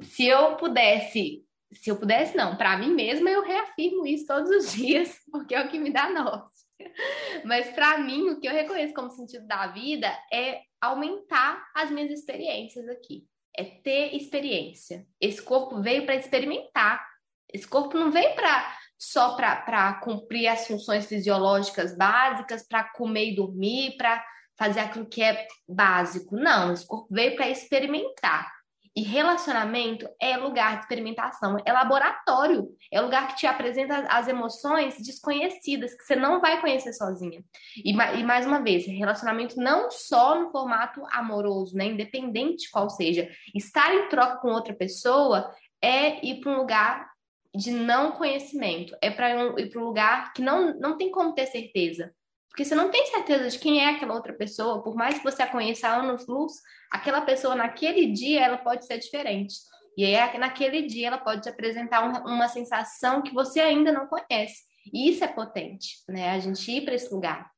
[0.00, 4.72] Se eu pudesse, se eu pudesse não, para mim mesma eu reafirmo isso todos os
[4.72, 6.69] dias, porque é o que me dá norte.
[7.44, 12.10] Mas para mim, o que eu reconheço como sentido da vida é aumentar as minhas
[12.10, 13.26] experiências aqui.
[13.56, 15.06] É ter experiência.
[15.20, 17.04] Esse corpo veio para experimentar.
[17.52, 23.34] Esse corpo não veio para só para cumprir as funções fisiológicas básicas, para comer e
[23.34, 24.22] dormir, para
[24.58, 26.36] fazer aquilo que é básico.
[26.36, 28.59] Não, esse corpo veio para experimentar.
[29.00, 34.94] E relacionamento é lugar de experimentação, é laboratório, é lugar que te apresenta as emoções
[34.98, 37.42] desconhecidas, que você não vai conhecer sozinha.
[37.82, 41.86] E, e mais uma vez, relacionamento não só no formato amoroso, né?
[41.86, 43.26] Independente de qual seja.
[43.54, 47.10] Estar em troca com outra pessoa é ir para um lugar
[47.56, 51.46] de não conhecimento, é para ir para um lugar que não, não tem como ter
[51.46, 52.12] certeza.
[52.50, 55.42] Porque você não tem certeza de quem é aquela outra pessoa, por mais que você
[55.42, 56.52] a conheça há anos luz,
[56.90, 59.54] aquela pessoa naquele dia ela pode ser diferente.
[59.96, 64.06] E aí, naquele dia, ela pode te apresentar uma, uma sensação que você ainda não
[64.06, 64.62] conhece.
[64.92, 66.30] E isso é potente, né?
[66.30, 67.50] A gente ir para esse lugar.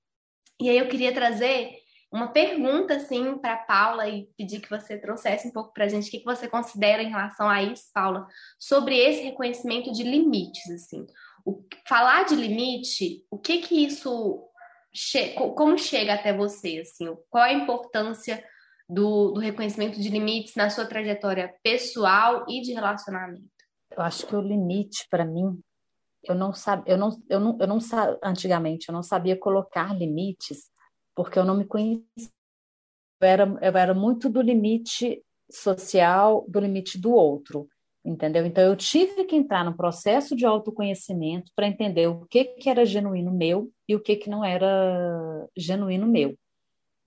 [0.61, 1.70] E aí, eu queria trazer
[2.11, 6.09] uma pergunta, assim, para Paula e pedir que você trouxesse um pouco para a gente
[6.09, 8.26] o que, que você considera em relação a isso, Paula,
[8.59, 11.07] sobre esse reconhecimento de limites, assim.
[11.44, 14.46] O, falar de limite, o que que isso
[14.92, 18.44] che como chega até você, assim, qual a importância
[18.88, 23.50] do, do reconhecimento de limites na sua trajetória pessoal e de relacionamento?
[23.90, 25.59] Eu acho que o limite para mim,
[26.22, 27.78] eu não sabia, eu não, eu não, eu não
[28.22, 30.70] antigamente eu não sabia colocar limites
[31.14, 32.05] porque eu não me conhecia.
[33.20, 37.68] Eu era, eu era muito do limite social, do limite do outro,
[38.04, 38.44] entendeu?
[38.44, 42.84] Então eu tive que entrar no processo de autoconhecimento para entender o que que era
[42.84, 46.36] genuíno meu e o que que não era genuíno meu.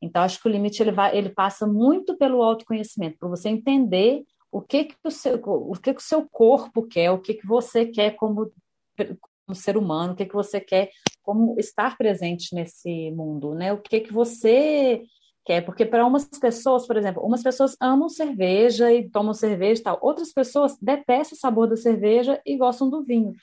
[0.02, 4.24] Então, acho que o limite ele, vai, ele passa muito pelo autoconhecimento, para você entender
[4.52, 7.48] o que, que, o, seu, o que, que o seu corpo quer, o que, que
[7.48, 8.52] você quer como,
[8.96, 10.90] como ser humano, o que, que você quer
[11.24, 13.74] como estar presente nesse mundo, né?
[13.74, 15.04] O que, que você
[15.46, 19.84] quer, porque para umas pessoas, por exemplo, umas pessoas amam cerveja e tomam cerveja e
[19.84, 23.34] tal, outras pessoas detestam o sabor da cerveja e gostam do vinho.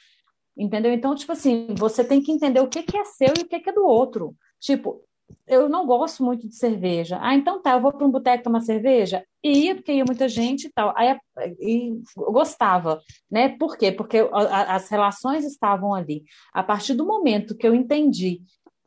[0.56, 0.92] Entendeu?
[0.92, 3.60] Então, tipo assim, você tem que entender o que, que é seu e o que,
[3.60, 4.34] que é do outro.
[4.60, 5.02] Tipo,
[5.46, 7.18] eu não gosto muito de cerveja.
[7.20, 9.24] Ah, então tá, eu vou para um boteco tomar cerveja?
[9.42, 10.92] E ia, porque ia muita gente e tal.
[10.96, 11.16] Aí
[11.58, 13.56] e gostava, né?
[13.56, 13.90] Por quê?
[13.90, 16.24] Porque as relações estavam ali.
[16.52, 18.42] A partir do momento que eu entendi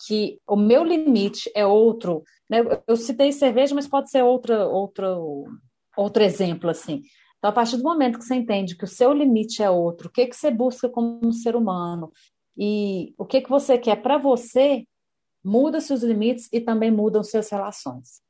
[0.06, 2.60] que o meu limite é outro, né?
[2.88, 5.18] Eu citei cerveja, mas pode ser outra, outra,
[5.98, 7.02] outro exemplo, assim.
[7.38, 10.12] Então, a partir do momento que você entende que o seu limite é outro, o
[10.12, 12.12] que, que você busca como um ser humano,
[12.58, 14.86] e o que, que você quer para você,
[15.44, 18.22] muda seus limites e também mudam suas relações.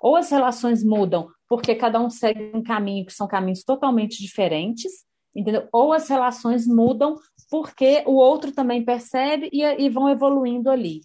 [0.00, 5.04] Ou as relações mudam porque cada um segue um caminho que são caminhos totalmente diferentes,
[5.34, 5.68] entendeu?
[5.72, 7.14] Ou as relações mudam
[7.50, 11.02] porque o outro também percebe e, e vão evoluindo ali,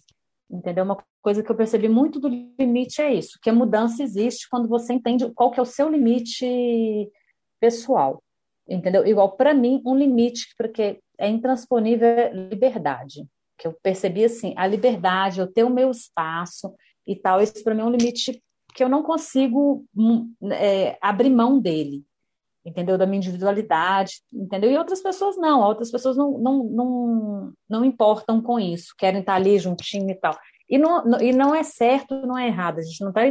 [0.50, 0.84] entendeu?
[0.84, 4.68] Uma coisa que eu percebi muito do limite é isso, que a mudança existe quando
[4.68, 7.10] você entende qual que é o seu limite
[7.60, 8.22] pessoal,
[8.68, 9.06] entendeu?
[9.06, 13.26] Igual para mim, um limite porque é intransponível é liberdade,
[13.58, 16.74] que eu percebi assim, a liberdade, eu ter o meu espaço
[17.06, 18.42] e tal, isso para mim é um limite
[18.74, 22.04] que eu não consigo hum, é, abrir mão dele,
[22.68, 22.98] entendeu?
[22.98, 24.70] Da minha individualidade, entendeu?
[24.70, 29.34] E outras pessoas não, outras pessoas não, não, não, não importam com isso, querem estar
[29.34, 30.36] ali juntinho e tal.
[30.70, 32.78] E não, e não é certo, não é errado.
[32.78, 33.22] A gente não está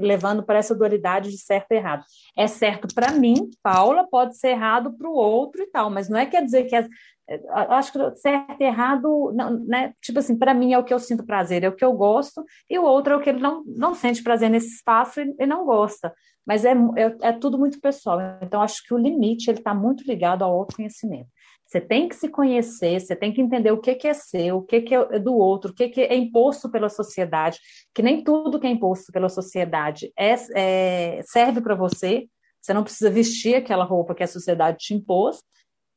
[0.00, 2.02] levando para essa dualidade de certo e errado.
[2.36, 6.18] É certo para mim, Paula, pode ser errado para o outro e tal, mas não
[6.18, 6.88] é quer dizer que as,
[7.30, 9.94] eu acho que certo e errado, não, né?
[10.02, 12.44] Tipo assim, para mim é o que eu sinto prazer, é o que eu gosto,
[12.68, 15.46] e o outro é o que ele não, não sente prazer nesse espaço e, e
[15.46, 16.12] não gosta.
[16.50, 18.18] Mas é, é, é, tudo muito pessoal.
[18.42, 21.28] Então, acho que o limite ele está muito ligado ao autoconhecimento.
[21.64, 24.62] Você tem que se conhecer, você tem que entender o que, que é seu, o
[24.62, 27.60] que, que é do outro, o que, que é imposto pela sociedade,
[27.94, 32.26] que nem tudo que é imposto pela sociedade é, é serve para você.
[32.60, 35.44] Você não precisa vestir aquela roupa que a sociedade te impôs,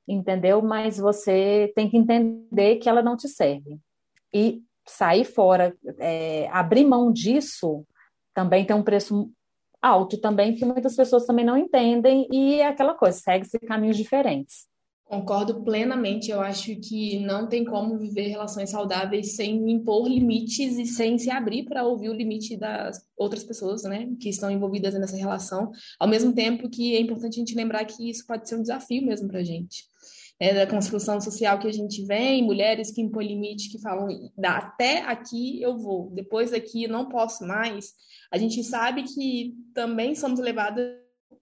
[0.07, 0.61] entendeu?
[0.61, 3.79] Mas você tem que entender que ela não te serve.
[4.31, 7.83] E sair fora, é, abrir mão disso,
[8.35, 9.31] também tem um preço
[9.83, 14.71] alto também, que muitas pessoas também não entendem, e é aquela coisa, segue-se caminhos diferentes.
[15.03, 16.31] Concordo plenamente.
[16.31, 21.29] Eu acho que não tem como viver relações saudáveis sem impor limites e sem se
[21.29, 25.69] abrir para ouvir o limite das outras pessoas, né, que estão envolvidas nessa relação.
[25.99, 29.05] Ao mesmo tempo que é importante a gente lembrar que isso pode ser um desafio
[29.05, 29.92] mesmo para a gente
[30.39, 34.07] é, da construção social que a gente vem, mulheres que impõem limite, que falam
[34.43, 37.93] até aqui eu vou, depois daqui eu não posso mais.
[38.31, 40.85] A gente sabe que também somos levadas,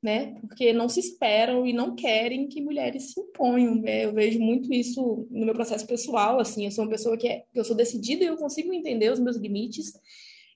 [0.03, 3.75] né, porque não se esperam e não querem que mulheres se imponham.
[3.75, 4.05] Né?
[4.05, 7.43] Eu vejo muito isso no meu processo pessoal, assim, eu sou uma pessoa que, é,
[7.51, 9.93] que eu sou decidida e eu consigo entender os meus limites,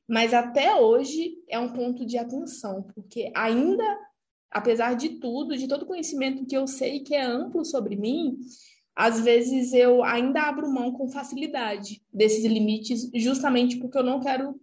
[0.07, 3.83] mas até hoje é um ponto de atenção, porque ainda
[4.55, 8.37] apesar de tudo, de todo conhecimento que eu sei que é amplo sobre mim,
[8.95, 14.55] às vezes eu ainda abro mão com facilidade desses limites, justamente porque eu não quero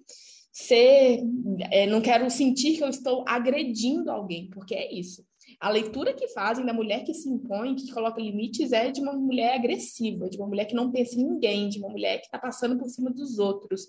[0.51, 1.23] ser,
[1.71, 5.23] é, não quero sentir que eu estou agredindo alguém, porque é isso.
[5.61, 9.13] A leitura que fazem da mulher que se impõe, que coloca limites, é de uma
[9.13, 12.39] mulher agressiva, de uma mulher que não pensa em ninguém, de uma mulher que está
[12.39, 13.87] passando por cima dos outros.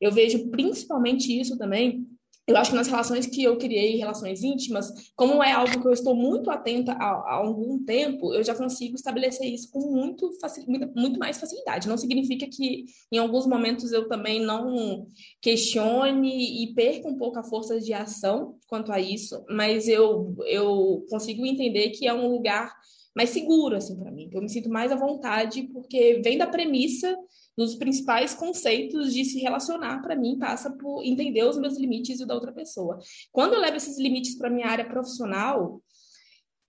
[0.00, 2.06] Eu vejo principalmente isso também
[2.46, 5.92] eu acho que nas relações que eu criei, relações íntimas, como é algo que eu
[5.92, 10.64] estou muito atenta há, algum tempo, eu já consigo estabelecer isso com muito, facil,
[10.96, 11.88] muito, mais facilidade.
[11.88, 15.06] Não significa que em alguns momentos eu também não
[15.40, 21.06] questione e perca um pouco a força de ação quanto a isso, mas eu, eu
[21.08, 22.74] consigo entender que é um lugar
[23.14, 26.46] mais seguro assim para mim, que eu me sinto mais à vontade porque vem da
[26.46, 27.16] premissa
[27.56, 32.24] dos principais conceitos de se relacionar, para mim, passa por entender os meus limites e
[32.24, 32.98] o da outra pessoa.
[33.30, 35.82] Quando eu levo esses limites para minha área profissional,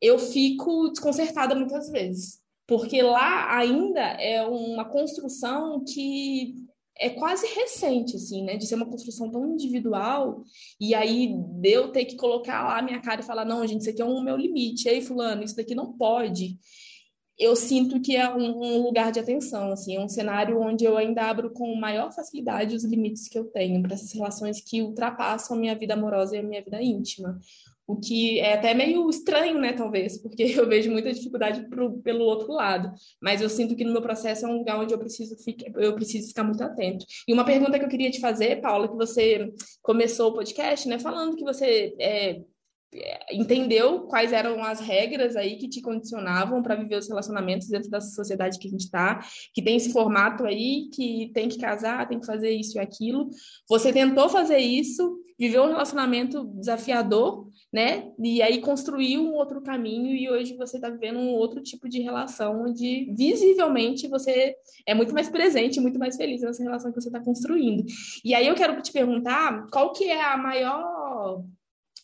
[0.01, 6.53] eu fico desconcertada muitas vezes, porque lá ainda é uma construção que
[6.99, 8.55] é quase recente, assim, né?
[8.55, 10.43] De ser uma construção tão individual,
[10.79, 13.89] e aí eu ter que colocar lá a minha cara e falar, não, gente, isso
[13.89, 16.57] aqui é o um meu limite, ei, fulano, isso daqui não pode
[17.37, 21.23] eu sinto que é um, lugar de atenção, assim, é um cenário onde eu ainda
[21.23, 25.59] abro com maior facilidade os limites que eu tenho para essas relações que ultrapassam a
[25.59, 27.39] minha vida amorosa e a minha vida íntima.
[27.85, 32.23] O que é até meio estranho, né, talvez, porque eu vejo muita dificuldade pro, pelo
[32.23, 32.93] outro lado.
[33.21, 35.93] Mas eu sinto que no meu processo é um lugar onde eu preciso, ficar, eu
[35.95, 37.05] preciso ficar muito atento.
[37.27, 40.99] E uma pergunta que eu queria te fazer, Paula, que você começou o podcast, né,
[40.99, 42.41] falando que você é,
[43.31, 48.01] entendeu quais eram as regras aí que te condicionavam para viver os relacionamentos dentro da
[48.01, 49.19] sociedade que a gente está,
[49.53, 53.29] que tem esse formato aí, que tem que casar, tem que fazer isso e aquilo.
[53.69, 58.11] Você tentou fazer isso, viveu um relacionamento desafiador, né?
[58.19, 62.01] E aí construiu um outro caminho e hoje você está vivendo um outro tipo de
[62.01, 64.55] relação onde visivelmente você
[64.85, 67.83] é muito mais presente, muito mais feliz nessa relação que você está construindo.
[68.23, 71.43] E aí eu quero te perguntar qual que é a maior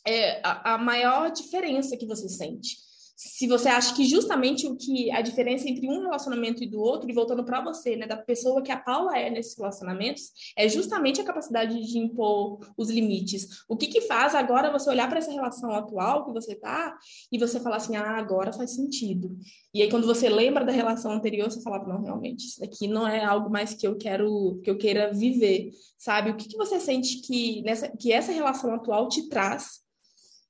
[0.05, 2.89] é, a, a maior diferença que você sente?
[3.21, 7.09] se você acha que justamente o que a diferença entre um relacionamento e do outro,
[7.09, 11.19] e voltando para você, né, da pessoa que a Paula é nesses relacionamentos, é justamente
[11.19, 13.65] a capacidade de impor os limites.
[13.67, 16.97] O que que faz agora você olhar para essa relação atual que você tá
[17.29, 19.37] e você falar assim, ah, agora faz sentido.
[19.73, 23.05] E aí quando você lembra da relação anterior, você fala, não, realmente, isso daqui não
[23.05, 26.29] é algo mais que eu quero, que eu queira viver, sabe?
[26.29, 29.88] O que que você sente que nessa que essa relação atual te traz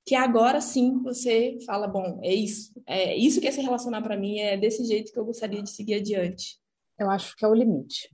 [0.10, 4.18] que agora sim você fala, bom, é isso, é isso que é se relacionar para
[4.18, 6.57] mim, é desse jeito que eu gostaria de seguir adiante.
[6.97, 8.10] Eu acho que é o limite.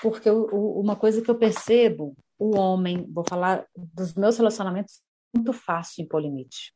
[0.00, 5.02] Porque uma coisa que eu percebo, o homem, vou falar dos meus relacionamentos,
[5.34, 6.72] muito fácil impor limite.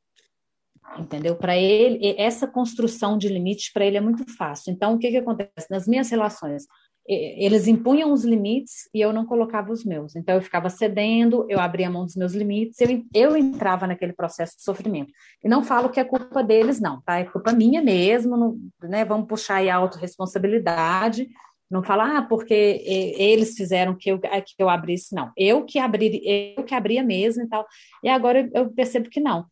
[0.98, 1.34] Entendeu?
[1.34, 4.70] Para ele, essa construção de limites para ele é muito fácil.
[4.70, 5.66] Então, o que, que acontece?
[5.70, 6.66] Nas minhas relações,
[7.06, 10.14] eles impunham os limites e eu não colocava os meus.
[10.14, 14.56] Então eu ficava cedendo, eu abria mão dos meus limites, eu, eu entrava naquele processo
[14.56, 15.12] de sofrimento.
[15.42, 17.18] E não falo que é culpa deles, não, tá?
[17.18, 19.04] É culpa minha mesmo, não, né?
[19.04, 21.28] Vamos puxar aí a autorresponsabilidade.
[21.70, 22.82] Não falar, ah, porque
[23.16, 25.30] eles fizeram que eu, que eu abrisse, não.
[25.36, 26.20] Eu que abri,
[26.56, 27.64] eu que abria mesmo e tal.
[28.02, 29.46] E agora eu percebo que não.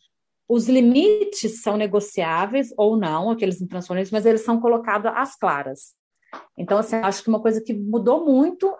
[0.48, 5.97] Os limites são negociáveis ou não, aqueles intransponíveis, mas eles são colocados às claras.
[6.56, 8.76] Então, assim, acho que uma coisa que mudou muito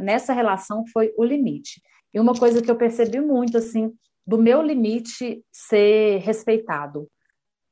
[0.00, 1.80] nessa relação foi o limite.
[2.14, 3.92] E uma coisa que eu percebi muito, assim,
[4.26, 7.08] do meu limite ser respeitado.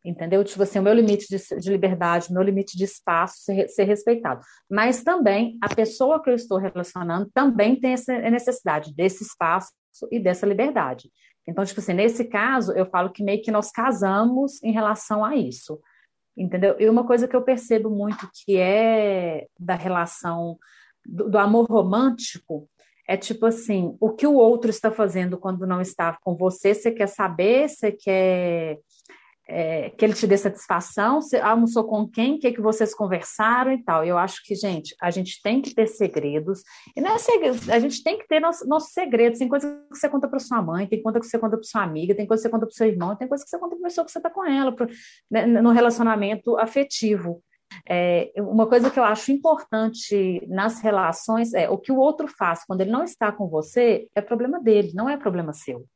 [0.04, 0.42] Entendeu?
[0.44, 3.84] Tipo assim, o meu limite de, de liberdade, o meu limite de espaço ser, ser,
[3.84, 4.40] respeitado.
[4.70, 9.70] Mas também, a pessoa que eu estou relacionando também tem essa necessidade desse espaço
[10.11, 11.11] e dessa liberdade.
[11.46, 15.36] Então, tipo assim, nesse caso, eu falo que meio que nós casamos em relação a
[15.36, 15.80] isso
[16.39, 16.76] entendeu?
[16.78, 20.57] E uma coisa que eu percebo muito que é da relação
[21.05, 22.68] do, do, amor romântico
[23.07, 26.93] é tipo assim, o que o outro está fazendo quando não está com você, você
[26.93, 28.78] quer saber, você quer
[29.49, 33.72] é, que ele te dê satisfação, você almoçou com quem, o que, que vocês conversaram
[33.72, 34.05] e tal.
[34.05, 36.62] Eu acho que, gente, a gente tem que ter segredos,
[36.94, 39.38] e não é segredo, a gente tem que ter nossos nosso segredos.
[39.38, 41.82] Tem coisa que você conta para sua mãe, tem coisa que você conta para sua
[41.82, 43.86] amiga, tem coisa que você conta para seu irmão, tem coisa que você conta para
[43.86, 44.86] a pessoa que você está com ela, pro,
[45.30, 47.42] né, no relacionamento afetivo.
[47.88, 52.64] É, uma coisa que eu acho importante nas relações é o que o outro faz
[52.64, 55.86] quando ele não está com você é problema dele, não é problema seu.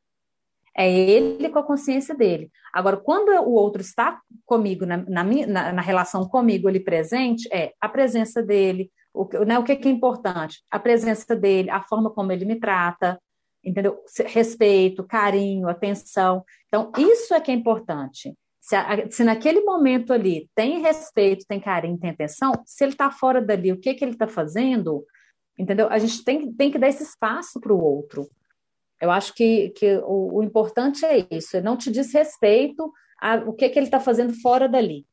[0.77, 2.51] É ele com a consciência dele.
[2.73, 5.25] Agora, quando o outro está comigo, na, na,
[5.73, 9.91] na relação comigo, ele presente, é a presença dele, o, né, o que, que é
[9.91, 10.63] importante?
[10.71, 13.21] A presença dele, a forma como ele me trata,
[13.63, 13.99] entendeu?
[14.27, 16.45] Respeito, carinho, atenção.
[16.69, 18.35] Então, isso é que é importante.
[18.61, 23.11] Se, a, se naquele momento ali tem respeito, tem carinho, tem atenção, se ele está
[23.11, 25.05] fora dali, o que, que ele está fazendo,
[25.59, 25.89] entendeu?
[25.91, 28.29] A gente tem, tem que dar esse espaço para o outro.
[29.03, 33.35] Eu acho que, que o, o importante é isso, é não te diz respeito a
[33.35, 35.05] o que, que ele está fazendo fora dali.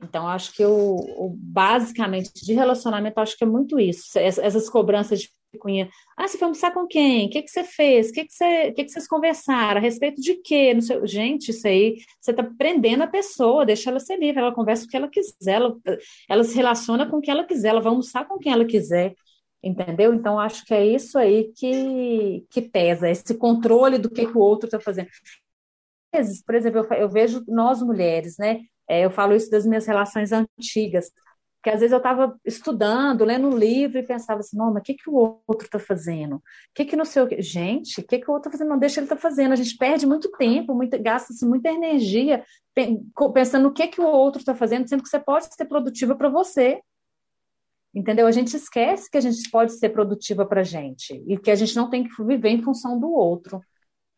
[0.00, 4.16] Então, acho que o, o, basicamente de relacionamento, acho que é muito isso.
[4.16, 5.90] Essas cobranças de cunha.
[6.16, 7.26] Ah, você foi almoçar com quem?
[7.26, 8.10] O que, que você fez?
[8.10, 9.78] O que, que, você, o que, que vocês conversaram?
[9.78, 10.72] A respeito de quê?
[10.72, 11.04] Não sei.
[11.04, 14.88] Gente, isso aí, você está prendendo a pessoa, deixa ela ser livre, ela conversa o
[14.88, 15.76] que ela quiser, ela,
[16.28, 19.16] ela se relaciona com o que ela quiser, ela vai almoçar com quem ela quiser.
[19.62, 20.14] Entendeu?
[20.14, 24.40] Então, acho que é isso aí que, que pesa, esse controle do que, que o
[24.40, 25.08] outro está fazendo.
[26.46, 28.60] Por exemplo, eu, eu, vejo nós mulheres, né?
[28.88, 31.10] É, eu falo isso das minhas relações antigas,
[31.62, 34.84] que às vezes eu estava estudando, lendo um livro e pensava assim, não, mas o
[34.84, 36.36] que, que o outro está fazendo?
[36.36, 36.42] O
[36.74, 37.42] que que não sei o que?
[37.42, 38.70] Gente, o que, que o outro está fazendo?
[38.70, 39.52] Não deixa ele estar tá fazendo.
[39.52, 42.44] A gente perde muito tempo, gasta-se muita energia
[43.34, 46.28] pensando no que, que o outro está fazendo, sendo que você pode ser produtiva para
[46.28, 46.80] você.
[47.94, 48.26] Entendeu?
[48.26, 51.54] A gente esquece que a gente pode ser produtiva para a gente e que a
[51.54, 53.60] gente não tem que viver em função do outro.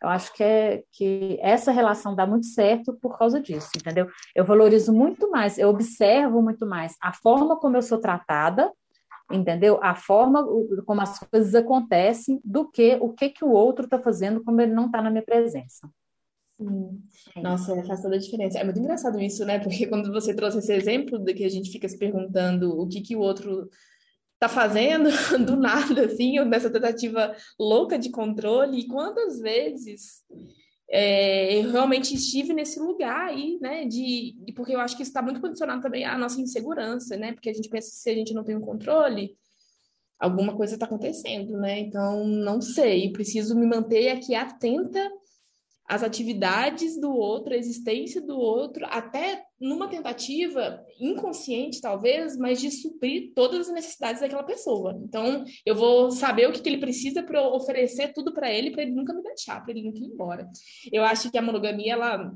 [0.02, 4.08] Eu acho que, é, que essa relação dá muito certo por causa disso, entendeu?
[4.34, 8.72] Eu valorizo muito mais, eu observo muito mais a forma como eu sou tratada,
[9.30, 9.78] entendeu?
[9.82, 10.44] A forma
[10.86, 14.72] como as coisas acontecem do que o que, que o outro está fazendo quando ele
[14.72, 15.88] não está na minha presença.
[16.60, 17.02] Sim.
[17.36, 17.40] É.
[17.40, 18.58] Nossa, faz toda a diferença.
[18.58, 19.58] É muito engraçado isso, né?
[19.58, 23.00] Porque quando você trouxe esse exemplo de que a gente fica se perguntando o que,
[23.00, 23.68] que o outro
[24.38, 25.08] tá fazendo
[25.44, 30.22] do nada, assim, nessa tentativa louca de controle, e quantas vezes
[30.90, 33.86] é, eu realmente estive nesse lugar aí, né?
[33.86, 37.32] De, de porque eu acho que isso está muito condicionado também à nossa insegurança, né?
[37.32, 39.34] Porque a gente pensa que se a gente não tem um controle,
[40.18, 41.80] alguma coisa está acontecendo, né?
[41.80, 45.10] Então, não sei, preciso me manter aqui atenta
[45.90, 52.70] as atividades do outro, a existência do outro, até numa tentativa inconsciente, talvez, mas de
[52.70, 54.96] suprir todas as necessidades daquela pessoa.
[55.02, 58.82] Então, eu vou saber o que, que ele precisa para oferecer tudo para ele, para
[58.82, 60.48] ele nunca me deixar, para ele nunca ir embora.
[60.92, 62.32] Eu acho que a monogamia, ela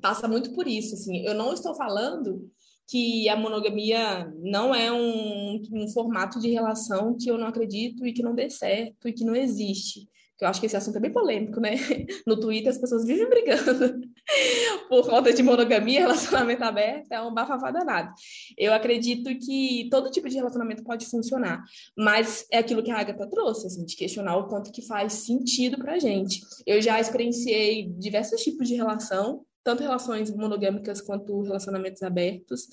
[0.00, 1.26] passa muito por isso, assim.
[1.26, 2.50] Eu não estou falando
[2.88, 8.14] que a monogamia não é um, um formato de relação que eu não acredito e
[8.14, 10.08] que não dê certo e que não existe
[10.40, 11.74] eu acho que esse assunto é bem polêmico, né?
[12.26, 14.00] No Twitter as pessoas vivem brigando
[14.88, 18.12] por conta de monogamia, relacionamento aberto, é um bafafá danado.
[18.58, 21.62] Eu acredito que todo tipo de relacionamento pode funcionar,
[21.96, 25.78] mas é aquilo que a Agatha trouxe, assim, de questionar o quanto que faz sentido
[25.78, 26.40] pra gente.
[26.66, 32.66] Eu já experienciei diversos tipos de relação, tanto relações monogâmicas quanto relacionamentos abertos,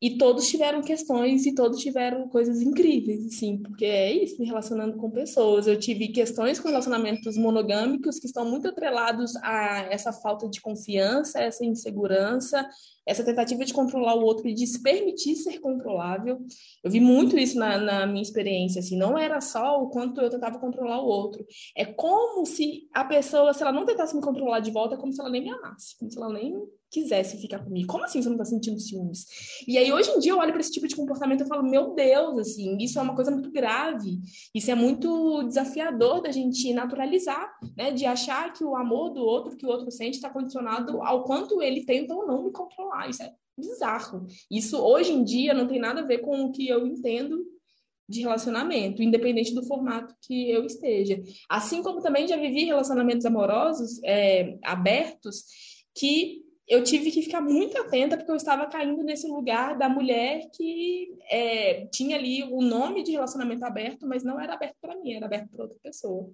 [0.00, 4.96] e todos tiveram questões e todos tiveram coisas incríveis, assim, porque é isso, me relacionando
[4.98, 5.66] com pessoas.
[5.66, 11.40] Eu tive questões com relacionamentos monogâmicos que estão muito atrelados a essa falta de confiança,
[11.40, 12.68] essa insegurança,
[13.06, 16.38] essa tentativa de controlar o outro e de se permitir ser controlável.
[16.82, 20.30] Eu vi muito isso na, na, minha experiência, assim, não era só o quanto eu
[20.30, 21.46] tentava controlar o outro,
[21.76, 25.12] é como se a pessoa, se ela não tentasse me controlar de volta, é como
[25.12, 26.54] se ela nem me amasse, como se ela nem
[26.90, 27.88] quisesse ficar comigo.
[27.88, 29.26] Como assim você não tá sentindo ciúmes?
[29.66, 31.94] E aí, hoje em dia, eu olho para esse tipo de comportamento e falo, meu
[31.94, 34.18] Deus, assim, isso é uma coisa muito grave,
[34.54, 39.56] isso é muito desafiador da gente naturalizar, né, de achar que o amor do outro,
[39.56, 43.22] que o outro sente, está condicionado ao quanto ele tenta ou não me controlar Isso
[43.22, 44.26] é bizarro.
[44.50, 47.44] Isso hoje em dia não tem nada a ver com o que eu entendo
[48.08, 51.20] de relacionamento, independente do formato que eu esteja.
[51.48, 55.44] Assim como também já vivi relacionamentos amorosos é, abertos
[55.94, 60.48] que eu tive que ficar muito atenta porque eu estava caindo nesse lugar da mulher
[60.52, 65.14] que é, tinha ali o nome de relacionamento aberto, mas não era aberto para mim,
[65.14, 66.30] era aberto para outra pessoa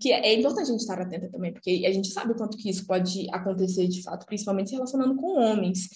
[0.00, 2.68] que é, importante a gente estar atenta também, porque a gente sabe o quanto que
[2.68, 5.88] isso pode acontecer de fato, principalmente se relacionando com homens.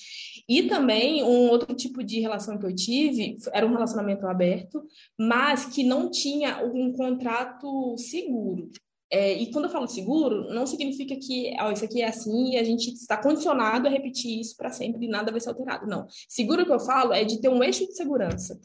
[0.49, 4.83] E também um outro tipo de relação que eu tive era um relacionamento aberto,
[5.19, 8.71] mas que não tinha um contrato seguro.
[9.13, 12.57] É, e quando eu falo seguro, não significa que ó, isso aqui é assim e
[12.57, 15.87] a gente está condicionado a repetir isso para sempre e nada vai ser alterado.
[15.87, 16.07] Não.
[16.29, 18.61] Seguro que eu falo é de ter um eixo de segurança,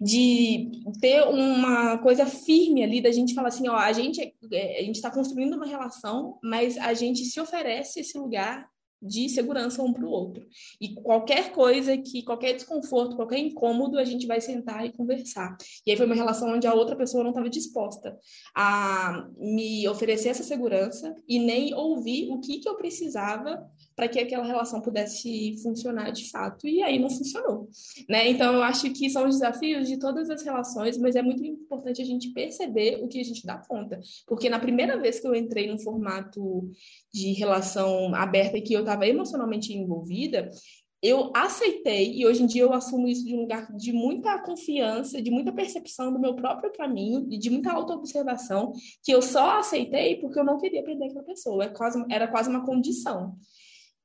[0.00, 0.70] de
[1.00, 4.20] ter uma coisa firme ali, da gente falar assim, ó, a gente
[4.52, 8.68] é, a gente está construindo uma relação, mas a gente se oferece esse lugar
[9.00, 10.44] de segurança um para o outro.
[10.80, 15.56] E qualquer coisa que, qualquer desconforto, qualquer incômodo, a gente vai sentar e conversar.
[15.86, 18.16] E aí foi uma relação onde a outra pessoa não estava disposta
[18.54, 23.64] a me oferecer essa segurança e nem ouvir o que, que eu precisava
[23.98, 26.68] para que aquela relação pudesse funcionar de fato.
[26.68, 27.68] E aí não funcionou,
[28.08, 28.28] né?
[28.28, 32.00] Então eu acho que são os desafios de todas as relações, mas é muito importante
[32.00, 35.34] a gente perceber o que a gente dá conta, porque na primeira vez que eu
[35.34, 36.70] entrei num formato
[37.12, 40.48] de relação aberta e que eu estava emocionalmente envolvida,
[41.02, 45.20] eu aceitei e hoje em dia eu assumo isso de um lugar de muita confiança,
[45.20, 48.72] de muita percepção do meu próprio caminho e de muita autoobservação,
[49.02, 52.28] que eu só aceitei porque eu não queria perder aquela pessoa, era é quase, era
[52.28, 53.36] quase uma condição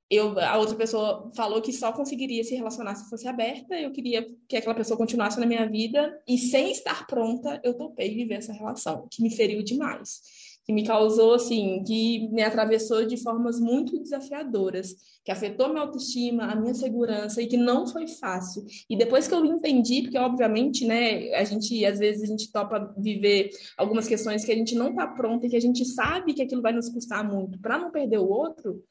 [0.10, 4.28] eu, a outra pessoa falou que só conseguiria se relacionar se fosse aberta, eu queria
[4.48, 8.54] que aquela pessoa continuasse na minha vida, e sem estar pronta, eu topei viver essa
[8.54, 10.22] relação, que me feriu demais,
[10.66, 14.96] que me causou, assim, que me atravessou de formas muito desafiadoras,
[15.26, 18.66] que afetou minha autoestima, a minha segurança, e que não foi fácil.
[18.90, 22.94] E depois que eu entendi, porque obviamente, né, a gente, às vezes, a gente topa
[22.98, 26.42] viver algumas questões que a gente não está pronta e que a gente sabe que
[26.42, 28.84] aquilo vai nos custar muito, para não perder o outro,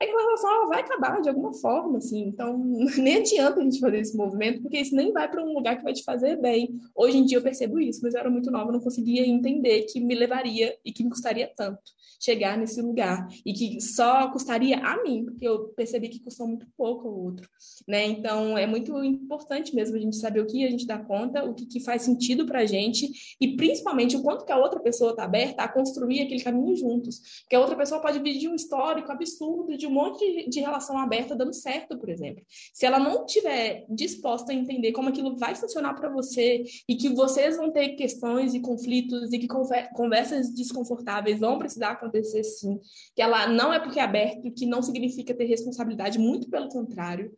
[0.00, 2.26] aquela relação ela vai acabar de alguma forma, assim.
[2.26, 2.56] Então,
[2.98, 5.84] nem adianta a gente fazer esse movimento, porque isso nem vai para um lugar que
[5.84, 6.78] vai te fazer bem.
[6.94, 10.00] Hoje em dia eu percebo isso, mas eu era muito nova, não conseguia entender que
[10.00, 15.02] me levaria e que me custaria tanto chegar nesse lugar e que só custaria a
[15.02, 17.48] mim, porque eu percebi que custou muito pouco ao outro,
[17.86, 18.06] né?
[18.06, 21.54] Então, é muito importante mesmo a gente saber o que a gente dá conta, o
[21.54, 25.10] que, que faz sentido para a gente e principalmente o quanto que a outra pessoa
[25.10, 28.54] está aberta a construir aquele caminho juntos, porque a outra pessoa pode vir de um
[28.54, 32.44] histórico absurdo de um monte de relação aberta dando certo, por exemplo.
[32.72, 37.08] Se ela não tiver disposta a entender como aquilo vai funcionar para você e que
[37.08, 39.48] vocês vão ter questões e conflitos e que
[39.94, 42.78] conversas desconfortáveis vão precisar acontecer sim,
[43.14, 47.32] que ela não é porque é aberto que não significa ter responsabilidade, muito pelo contrário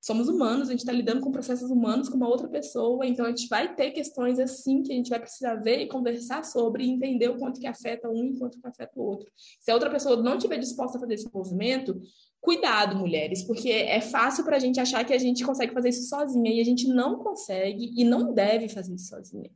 [0.00, 3.30] somos humanos, a gente está lidando com processos humanos com uma outra pessoa, então a
[3.30, 6.90] gente vai ter questões assim que a gente vai precisar ver e conversar sobre e
[6.90, 9.30] entender o quanto que afeta um e quanto que afeta o outro.
[9.60, 12.00] Se a outra pessoa não estiver disposta a fazer esse movimento,
[12.40, 16.08] cuidado, mulheres, porque é fácil para a gente achar que a gente consegue fazer isso
[16.08, 19.50] sozinha e a gente não consegue e não deve fazer isso sozinha.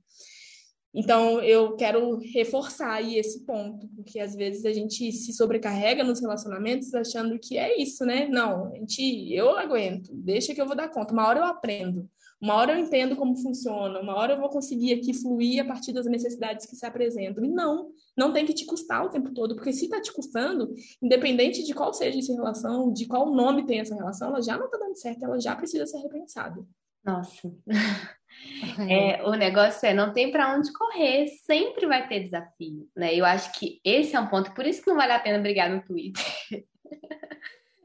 [0.94, 6.20] Então, eu quero reforçar aí esse ponto, porque às vezes a gente se sobrecarrega nos
[6.20, 8.28] relacionamentos achando que é isso, né?
[8.28, 11.14] Não, a gente, eu aguento, deixa que eu vou dar conta.
[11.14, 12.08] Uma hora eu aprendo,
[12.42, 15.92] Uma hora eu entendo como funciona, uma hora eu vou conseguir aqui fluir a partir
[15.92, 17.44] das necessidades que se apresentam.
[17.44, 20.74] E não, não tem que te custar o tempo todo, porque se está te custando,
[21.00, 24.66] independente de qual seja essa relação, de qual nome tem essa relação, ela já não
[24.66, 26.60] está dando certo, ela já precisa ser repensada.
[27.04, 27.52] Nossa.
[28.88, 33.14] É, o negócio é, não tem para onde correr, sempre vai ter desafio, né?
[33.14, 35.70] Eu acho que esse é um ponto, por isso que não vale a pena brigar
[35.70, 36.24] no Twitter.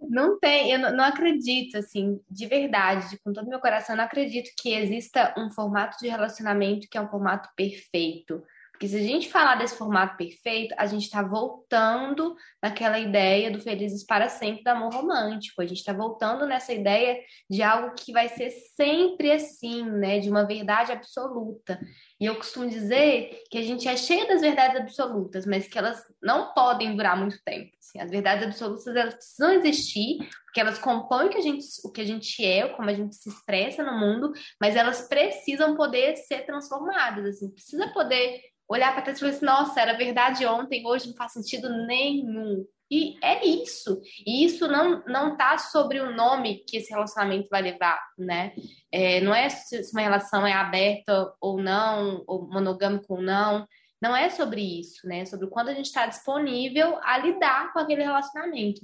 [0.09, 4.51] Não tem, eu não acredito, assim, de verdade, com todo meu coração, eu não acredito
[4.57, 8.41] que exista um formato de relacionamento que é um formato perfeito.
[8.77, 13.59] Porque se a gente falar desse formato perfeito, a gente está voltando naquela ideia do
[13.59, 15.63] felizes para sempre do amor romântico.
[15.63, 17.19] A gente está voltando nessa ideia
[17.49, 20.19] de algo que vai ser sempre assim, né?
[20.19, 21.79] De uma verdade absoluta.
[22.19, 25.99] E eu costumo dizer que a gente é cheia das verdades absolutas, mas que elas
[26.21, 27.71] não podem durar muito tempo.
[27.79, 27.99] Assim.
[27.99, 32.01] As verdades absolutas elas precisam existir, porque elas compõem o que, a gente, o que
[32.01, 36.45] a gente é, como a gente se expressa no mundo, mas elas precisam poder ser
[36.45, 37.25] transformadas.
[37.25, 37.49] Assim.
[37.49, 41.33] Precisa poder olhar para trás e falar assim, nossa, era verdade ontem, hoje não faz
[41.33, 42.65] sentido nenhum.
[42.89, 44.01] E é isso.
[44.25, 48.53] E isso não não tá sobre o nome que esse relacionamento vai levar, né?
[48.91, 53.67] É, não é se uma relação é aberta ou não, ou monogâmica ou não.
[54.01, 55.19] Não é sobre isso, né?
[55.19, 58.81] É sobre quando a gente está disponível a lidar com aquele relacionamento.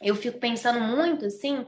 [0.00, 1.64] Eu fico pensando muito, assim,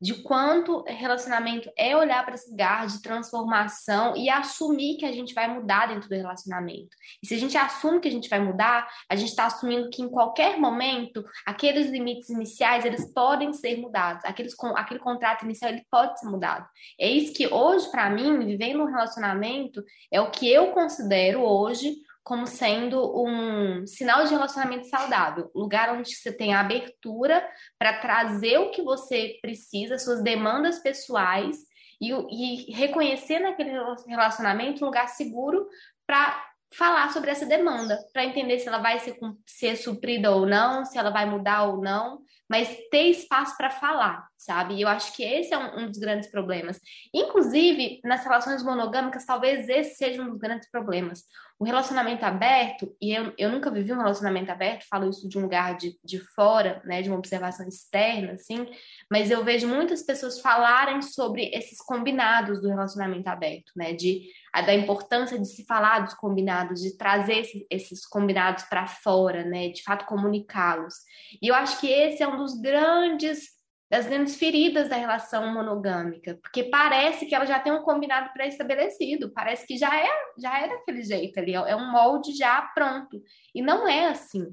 [0.00, 5.34] de quanto relacionamento é olhar para esse lugar de transformação e assumir que a gente
[5.34, 6.96] vai mudar dentro do relacionamento.
[7.22, 10.02] E se a gente assume que a gente vai mudar, a gente está assumindo que
[10.02, 15.84] em qualquer momento aqueles limites iniciais eles podem ser mudados, aqueles, aquele contrato inicial ele
[15.90, 16.66] pode ser mudado.
[16.98, 19.82] É isso que hoje para mim vivendo um relacionamento
[20.12, 21.96] é o que eu considero hoje
[22.28, 27.42] como sendo um sinal de relacionamento saudável, lugar onde você tem a abertura
[27.78, 31.56] para trazer o que você precisa, suas demandas pessoais
[31.98, 33.70] e, e reconhecer naquele
[34.06, 35.66] relacionamento um lugar seguro
[36.06, 39.16] para falar sobre essa demanda, para entender se ela vai ser,
[39.46, 44.28] ser suprida ou não, se ela vai mudar ou não, mas ter espaço para falar,
[44.38, 44.74] sabe?
[44.74, 46.80] E eu acho que esse é um, um, dos grandes problemas.
[47.12, 51.24] Inclusive, nas relações monogâmicas, talvez esse seja um dos grandes problemas.
[51.58, 55.42] O relacionamento aberto, e eu, eu nunca vivi um relacionamento aberto, falo isso de um
[55.42, 58.64] lugar de, de fora, né, de uma observação externa, assim,
[59.10, 64.62] mas eu vejo muitas pessoas falarem sobre esses combinados do relacionamento aberto, né, de, a,
[64.62, 69.70] da importância de se falar dos combinados, de trazer esse, esses combinados para fora, né,
[69.70, 70.94] de fato comunicá-los.
[71.42, 73.57] E eu acho que esse é um dos grandes
[73.90, 79.32] das grandes feridas da relação monogâmica, porque parece que ela já tem um combinado pré-estabelecido,
[79.32, 80.08] parece que já é,
[80.38, 83.22] já é daquele jeito ali, é um molde já pronto.
[83.54, 84.46] E não é assim.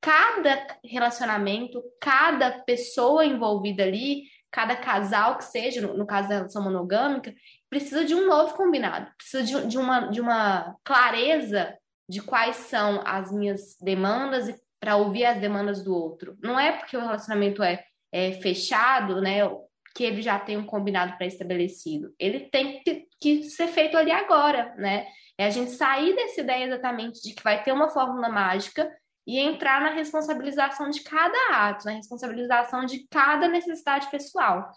[0.00, 6.64] Cada relacionamento, cada pessoa envolvida ali, cada casal que seja, no, no caso da relação
[6.64, 7.32] monogâmica,
[7.70, 11.72] precisa de um novo combinado, precisa de, de, uma, de uma clareza
[12.08, 16.36] de quais são as minhas demandas para ouvir as demandas do outro.
[16.42, 19.40] Não é porque o relacionamento é é, fechado, né,
[19.94, 22.14] que ele já tem um combinado pré-estabelecido.
[22.18, 25.06] Ele tem que, que, ser feito ali agora, né?
[25.38, 28.90] É a gente sair dessa ideia exatamente de que vai ter uma fórmula mágica
[29.26, 34.70] e entrar na responsabilização de cada ato, na responsabilização de cada necessidade pessoal.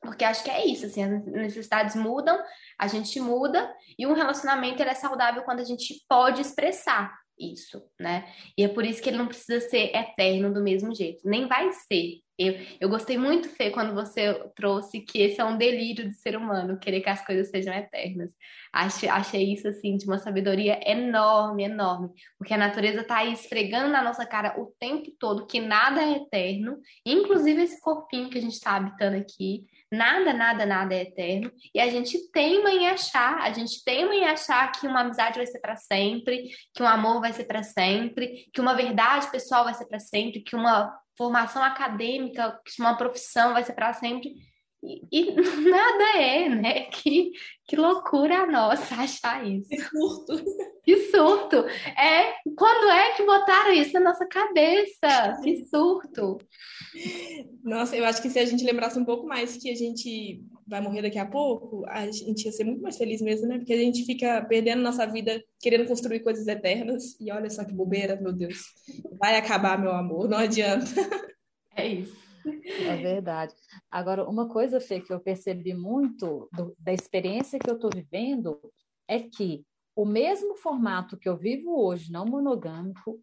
[0.00, 2.40] Porque acho que é isso, assim, as necessidades mudam,
[2.78, 8.24] a gente muda, e um relacionamento é saudável quando a gente pode expressar isso, né?
[8.56, 11.72] E é por isso que ele não precisa ser eterno do mesmo jeito, nem vai
[11.72, 12.20] ser.
[12.38, 16.36] Eu, eu gostei muito, Fê, quando você trouxe que esse é um delírio do ser
[16.36, 18.30] humano, querer que as coisas sejam eternas.
[18.72, 22.08] Achei, achei isso, assim, de uma sabedoria enorme, enorme.
[22.38, 26.16] Porque a natureza está aí esfregando na nossa cara o tempo todo que nada é
[26.16, 29.66] eterno, inclusive esse corpinho que a gente está habitando aqui.
[29.92, 31.52] Nada, nada, nada é eterno.
[31.74, 35.46] E a gente teima em achar, a gente teima em achar que uma amizade vai
[35.46, 39.74] ser para sempre, que um amor vai ser para sempre, que uma verdade pessoal vai
[39.74, 44.34] ser para sempre, que uma formação acadêmica, uma profissão vai ser para sempre.
[44.84, 45.34] E, e,
[45.70, 46.82] nada é, né?
[46.86, 47.30] Que,
[47.66, 49.68] que loucura nossa achar isso.
[49.68, 50.32] Que surto.
[50.84, 51.58] Que surto.
[51.96, 55.40] É, quando é que botaram isso na nossa cabeça?
[55.44, 56.38] Que surto.
[57.62, 60.42] Nossa, eu acho que se a gente lembrasse um pouco mais que a gente
[60.72, 63.58] vai morrer daqui a pouco, a gente ia ser muito mais feliz mesmo, né?
[63.58, 67.14] Porque a gente fica perdendo nossa vida querendo construir coisas eternas.
[67.20, 68.64] E olha só que bobeira, meu Deus.
[69.20, 70.84] Vai acabar, meu amor, não adianta.
[71.74, 72.14] É isso.
[72.86, 73.54] É verdade.
[73.90, 78.60] Agora, uma coisa, Fê, que eu percebi muito do, da experiência que eu estou vivendo
[79.08, 79.64] é que
[79.96, 83.18] o mesmo formato que eu vivo hoje, não monogâmico,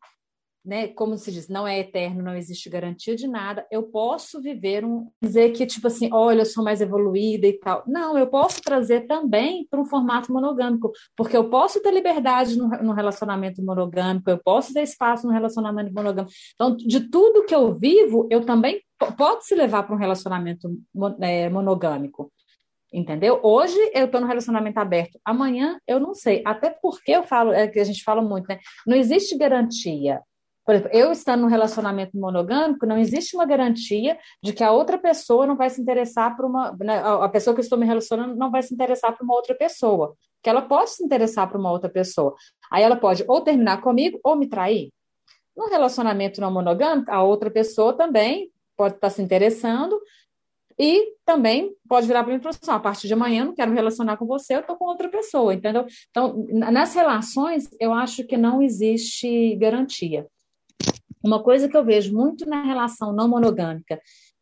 [0.70, 4.86] né, como se diz, não é eterno, não existe garantia de nada, eu posso viver
[4.86, 7.84] um, dizer que, tipo assim, olha, eu sou mais evoluída e tal.
[7.88, 12.68] Não, eu posso trazer também para um formato monogâmico, porque eu posso ter liberdade no,
[12.68, 16.32] no, relacionamento monogâmico, eu posso ter espaço no relacionamento monogâmico.
[16.54, 18.80] Então, de tudo que eu vivo, eu também
[19.18, 20.70] pode se levar para um relacionamento
[21.20, 22.32] é, monogâmico.
[22.94, 23.40] Entendeu?
[23.42, 26.44] Hoje eu estou no relacionamento aberto, amanhã eu não sei.
[26.46, 28.60] Até porque eu falo, é que a gente fala muito, né?
[28.86, 30.22] Não existe garantia.
[30.70, 35.00] Por exemplo, eu estando num relacionamento monogâmico, não existe uma garantia de que a outra
[35.00, 36.78] pessoa não vai se interessar por uma.
[36.80, 39.56] Né, a pessoa que eu estou me relacionando não vai se interessar por uma outra
[39.56, 40.16] pessoa.
[40.44, 42.36] Que ela pode se interessar por uma outra pessoa.
[42.72, 44.92] Aí ela pode ou terminar comigo ou me trair.
[45.58, 50.00] No relacionamento não monogâmico, a outra pessoa também pode estar se interessando,
[50.78, 53.56] e também pode virar para mim e falar assim, a partir de amanhã eu não
[53.56, 55.86] quero relacionar com você, eu estou com outra pessoa, entendeu?
[56.12, 60.28] Então, nas relações, eu acho que não existe garantia.
[61.24, 64.00] Uma coisa que eu vejo muito na relação não monogâmica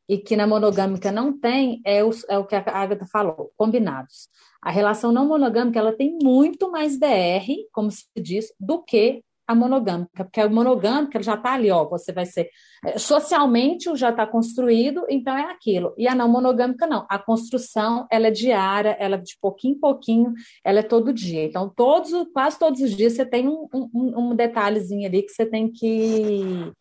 [0.09, 4.29] e que na monogâmica não tem é o, é o que a Agatha falou, combinados.
[4.61, 9.55] A relação não monogâmica ela tem muito mais DR, como se diz, do que a
[9.55, 12.49] monogâmica, porque a monogâmica já está ali, ó, você vai ser
[12.85, 15.93] é, socialmente já está construído, então é aquilo.
[15.97, 19.79] E a não monogâmica não, a construção ela é diária, ela é de pouquinho em
[19.79, 20.33] pouquinho,
[20.63, 21.45] ela é todo dia.
[21.45, 25.45] Então todos, quase todos os dias você tem um, um, um detalhezinho ali que você
[25.45, 26.73] tem que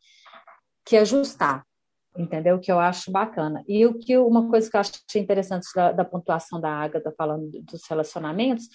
[0.84, 1.64] que ajustar,
[2.16, 2.60] entendeu?
[2.60, 3.64] Que eu acho bacana.
[3.66, 7.50] E o que uma coisa que eu achei interessante da, da pontuação da Agatha falando
[7.62, 8.68] dos relacionamentos,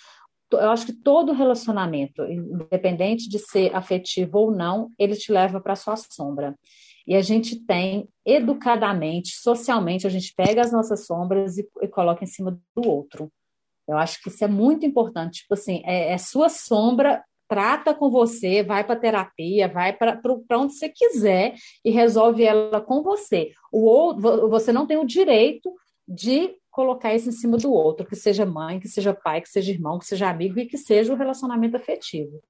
[0.57, 5.75] eu acho que todo relacionamento, independente de ser afetivo ou não, ele te leva para
[5.75, 6.55] sua sombra.
[7.07, 12.23] E a gente tem, educadamente, socialmente, a gente pega as nossas sombras e, e coloca
[12.23, 13.31] em cima do outro.
[13.87, 15.41] Eu acho que isso é muito importante.
[15.41, 20.21] Tipo assim, é, é sua sombra, trata com você, vai para terapia, vai para
[20.57, 23.51] onde você quiser e resolve ela com você.
[23.71, 25.73] O outro, você não tem o direito
[26.07, 29.71] de colocar isso em cima do outro, que seja mãe, que seja pai, que seja
[29.71, 32.41] irmão, que seja amigo e que seja o um relacionamento afetivo.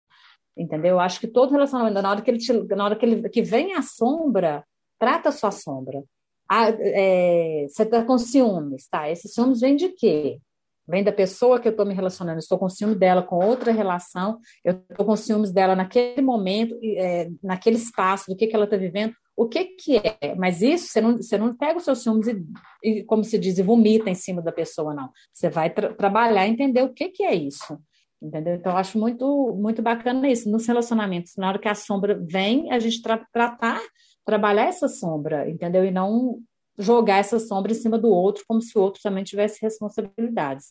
[0.55, 0.91] Entendeu?
[0.91, 3.41] Eu acho que todo relacionamento, na hora que ele, te, na hora que, ele, que
[3.41, 4.63] vem a sombra,
[4.99, 6.03] trata a sua sombra.
[6.47, 9.09] Ah, é, você está com ciúmes, tá?
[9.09, 10.39] Esses ciúmes vem de quê?
[10.87, 14.39] Vem da pessoa que eu estou me relacionando, estou com ciúme dela com outra relação,
[14.63, 18.75] eu estou com ciúmes dela naquele momento, é, naquele espaço, do que, que ela está
[18.75, 20.35] vivendo, o que que é?
[20.35, 22.45] Mas isso, você não, você não pega os seus ciúmes e,
[22.83, 25.09] e como se diz, e vomita em cima da pessoa, não.
[25.33, 27.75] Você vai tra trabalhar e entender o que que é isso.
[28.21, 28.53] Entendeu?
[28.53, 30.47] Então, eu acho muito, muito bacana isso.
[30.47, 33.81] Nos relacionamentos, na hora que a sombra vem, a gente tra tratar,
[34.23, 35.83] trabalhar essa sombra, entendeu?
[35.83, 36.37] E não
[36.77, 40.67] jogar essa sombra em cima do outro, como se o outro também tivesse responsabilidades.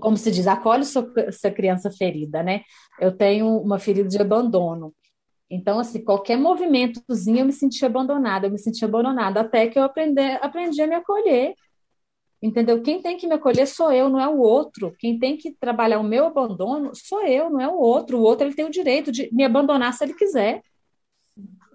[0.00, 2.62] Como se diz, acolhe sua, sua criança ferida, né?
[2.98, 4.94] Eu tenho uma ferida de abandono.
[5.50, 9.82] Então, assim, qualquer movimentozinho eu me sentia abandonada, eu me sentia abandonada, até que eu
[9.82, 11.56] aprendi, aprendi a me acolher.
[12.40, 12.80] Entendeu?
[12.80, 14.94] Quem tem que me acolher sou eu, não é o outro.
[14.98, 18.18] Quem tem que trabalhar o meu abandono sou eu, não é o outro.
[18.18, 20.62] O outro ele tem o direito de me abandonar se ele quiser.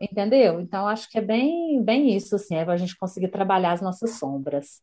[0.01, 0.59] Entendeu?
[0.59, 3.81] Então, acho que é bem, bem isso, assim, é para a gente conseguir trabalhar as
[3.81, 4.81] nossas sombras.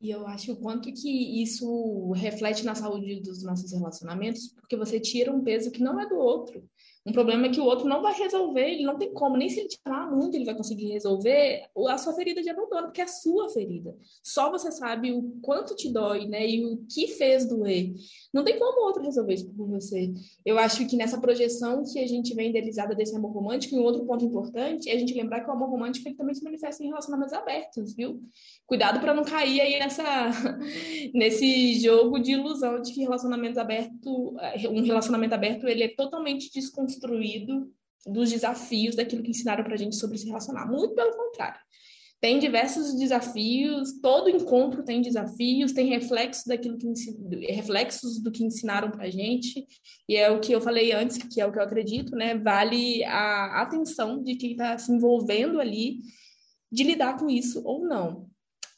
[0.00, 4.98] E eu acho o quanto que isso reflete na saúde dos nossos relacionamentos, porque você
[4.98, 6.64] tira um peso que não é do outro.
[7.04, 9.58] Um problema é que o outro não vai resolver, ele não tem como, nem se
[9.58, 13.08] ele falar muito, ele vai conseguir resolver a sua ferida de abandono, porque é a
[13.08, 13.96] sua ferida.
[14.22, 16.48] Só você sabe o quanto te dói, né?
[16.48, 17.92] E o que fez doer.
[18.32, 20.12] Não tem como outro resolver isso por você.
[20.44, 23.82] Eu acho que nessa projeção que a gente vem idealizada desse amor romântico, e um
[23.82, 26.84] outro ponto importante é a gente lembrar que o amor romântico ele também se manifesta
[26.84, 28.20] em relacionamentos abertos, viu?
[28.66, 30.30] Cuidado para não cair aí nessa,
[31.12, 34.34] nesse jogo de ilusão de que relacionamento aberto,
[34.70, 37.72] um relacionamento aberto, ele é totalmente desconfiado construído
[38.04, 40.66] dos desafios daquilo que ensinaram para a gente sobre se relacionar.
[40.66, 41.60] Muito pelo contrário.
[42.22, 46.86] Tem diversos desafios, todo encontro tem desafios, tem reflexos daquilo que
[47.52, 49.66] reflexos do que ensinaram para a gente,
[50.08, 52.38] e é o que eu falei antes, que é o que eu acredito, né?
[52.38, 55.98] Vale a atenção de quem está se envolvendo ali
[56.70, 58.31] de lidar com isso ou não.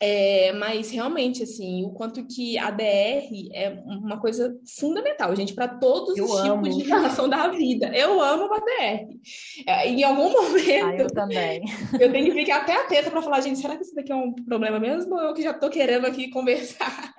[0.07, 5.67] É, mas realmente, assim, o quanto que a DR é uma coisa fundamental, gente, para
[5.67, 6.63] todos eu os amo.
[6.63, 7.91] tipos de relação da vida.
[7.97, 9.09] Eu amo a DR.
[9.67, 10.87] É, em algum momento.
[10.87, 11.63] Ah, eu também.
[11.99, 14.35] Eu tenho que ficar até atenta para falar, gente, será que isso daqui é um
[14.35, 15.15] problema mesmo?
[15.15, 17.15] Ou eu que já estou querendo aqui conversar?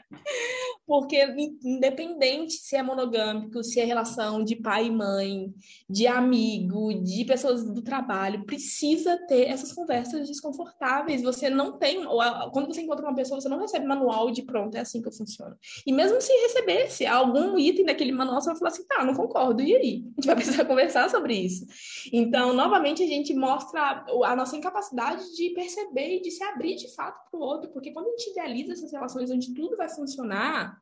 [0.88, 1.24] Porque,
[1.64, 5.54] independente se é monogâmico, se é relação de pai e mãe,
[5.90, 11.24] de amigo, de pessoas do trabalho, precisa ter essas conversas desconfortáveis.
[11.24, 12.04] Você não tem.
[12.52, 15.12] Quando você encontra uma pessoa, você não recebe manual de pronto, é assim que eu
[15.12, 15.58] funciono.
[15.88, 19.62] E mesmo se recebesse algum item daquele manual, você vai falar assim, tá, não concordo,
[19.62, 20.04] e aí?
[20.06, 21.66] A gente vai precisar conversar sobre isso.
[22.14, 26.94] Então, novamente, a gente mostra a nossa incapacidade de perceber e de se abrir de
[26.94, 30.75] fato para o outro, porque quando a gente idealiza essas relações onde tudo vai funcionar,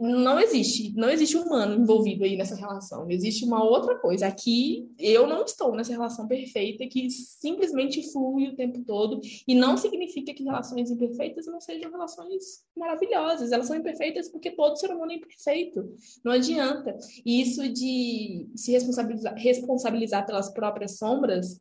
[0.00, 3.08] não existe, não existe humano envolvido aí nessa relação.
[3.10, 4.26] Existe uma outra coisa.
[4.26, 9.76] Aqui eu não estou nessa relação perfeita que simplesmente flui o tempo todo e não
[9.76, 13.52] significa que relações imperfeitas não sejam relações maravilhosas.
[13.52, 15.94] Elas são imperfeitas porque todo ser humano é imperfeito.
[16.24, 16.96] Não adianta.
[17.24, 21.60] E isso de se responsabilizar, responsabilizar pelas próprias sombras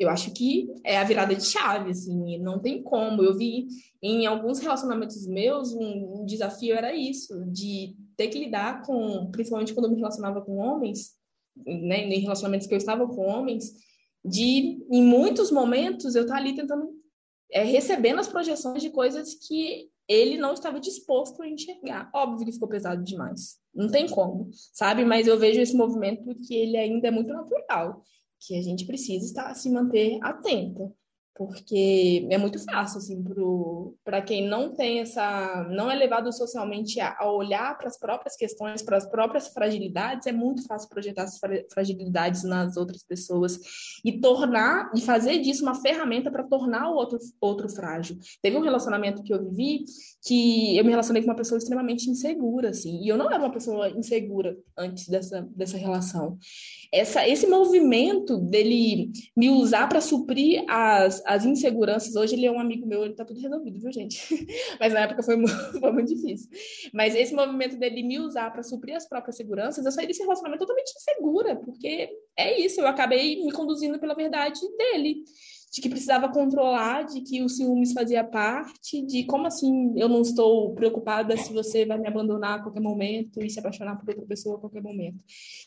[0.00, 3.22] eu acho que é a virada de chave, assim, não tem como.
[3.22, 3.66] Eu vi
[4.02, 9.74] em alguns relacionamentos meus, um, um, desafio era isso, de ter que lidar com, principalmente
[9.74, 11.10] quando eu me relacionava com homens,
[11.66, 13.74] né, em relacionamentos que eu estava com homens,
[14.24, 16.88] de, em muitos momentos, eu estar ali tentando,
[17.52, 22.10] é, recebendo as projeções de coisas que ele não estava disposto a enxergar.
[22.14, 23.58] Óbvio que ficou pesado demais.
[23.74, 25.04] Não tem como, sabe?
[25.04, 28.02] Mas eu vejo esse movimento que ele ainda é muito natural
[28.40, 30.92] que a gente precisa estar se manter atenta
[31.40, 33.24] porque é muito fácil assim
[34.04, 38.36] para quem não tem essa não é levado socialmente a, a olhar para as próprias
[38.36, 41.40] questões para as próprias fragilidades é muito fácil projetar as
[41.72, 43.58] fragilidades nas outras pessoas
[44.04, 48.18] e tornar e fazer disso uma ferramenta para tornar o outro outro frágil.
[48.42, 49.84] Teve um relacionamento que eu vivi
[50.22, 53.50] que eu me relacionei com uma pessoa extremamente insegura assim e eu não era uma
[53.50, 56.36] pessoa insegura antes dessa dessa relação.
[56.92, 62.58] Essa esse movimento dele me usar para suprir as as inseguranças, hoje ele é um
[62.58, 64.18] amigo meu, ele tá tudo resolvido, viu, gente?
[64.80, 66.50] Mas na época foi muito, foi muito difícil.
[66.92, 70.58] Mas esse movimento dele me usar para suprir as próprias seguranças, eu saí desse relacionamento
[70.60, 75.22] totalmente insegura, porque é isso, eu acabei me conduzindo pela verdade dele
[75.72, 80.22] de que precisava controlar, de que o ciúmes fazia parte, de como assim eu não
[80.22, 84.26] estou preocupada se você vai me abandonar a qualquer momento e se apaixonar por outra
[84.26, 85.18] pessoa a qualquer momento.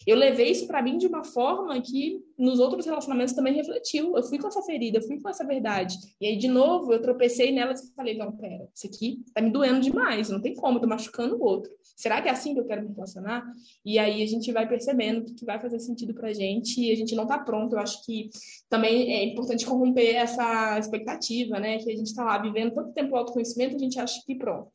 [0.06, 4.18] Eu levei isso para mim de uma forma que nos outros relacionamentos também refletiu.
[4.18, 5.95] Eu fui com essa ferida, eu fui com essa verdade.
[6.20, 9.51] E aí, de novo, eu tropecei nelas e falei: não, pera, isso aqui tá me
[9.51, 11.72] doendo demais, não tem como, tô machucando o outro.
[11.95, 13.45] Será que é assim que eu quero me relacionar?
[13.86, 17.16] E aí a gente vai percebendo que vai fazer sentido pra gente e a gente
[17.16, 17.74] não tá pronto.
[17.74, 18.30] Eu acho que
[18.74, 21.78] também é importante corromper romper essa expectativa, né?
[21.78, 24.71] Que a gente está lá vivendo tanto tempo o autoconhecimento, a gente acha que pronto.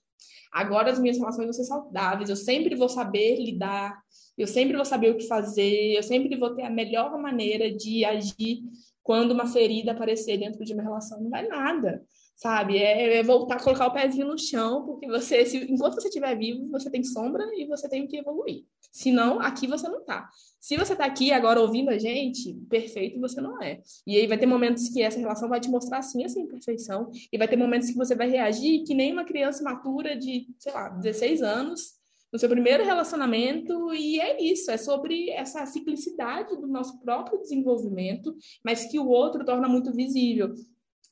[0.53, 4.01] Agora as minhas relações vão ser saudáveis, eu sempre vou saber lidar,
[4.36, 8.05] eu sempre vou saber o que fazer, eu sempre vou ter a melhor maneira de
[8.05, 8.62] agir
[9.03, 11.20] quando uma ferida aparecer dentro de uma relação.
[11.20, 12.01] Não vai nada,
[12.39, 12.78] sabe?
[12.78, 16.39] É, é voltar a colocar o pezinho no chão, porque você, se, enquanto você estiver
[16.39, 18.64] vivo, você tem sombra e você tem que evoluir.
[18.93, 20.30] Senão, aqui você não tá.
[20.61, 23.82] Se você está aqui agora ouvindo a gente, perfeito você não é.
[24.07, 27.36] E aí vai ter momentos que essa relação vai te mostrar sim essa imperfeição, e
[27.36, 30.91] vai ter momentos que você vai reagir que nem uma criança matura de, sei lá,
[30.91, 31.99] 16 anos,
[32.32, 38.36] no seu primeiro relacionamento, e é isso, é sobre essa ciclicidade do nosso próprio desenvolvimento,
[38.64, 40.55] mas que o outro torna muito visível.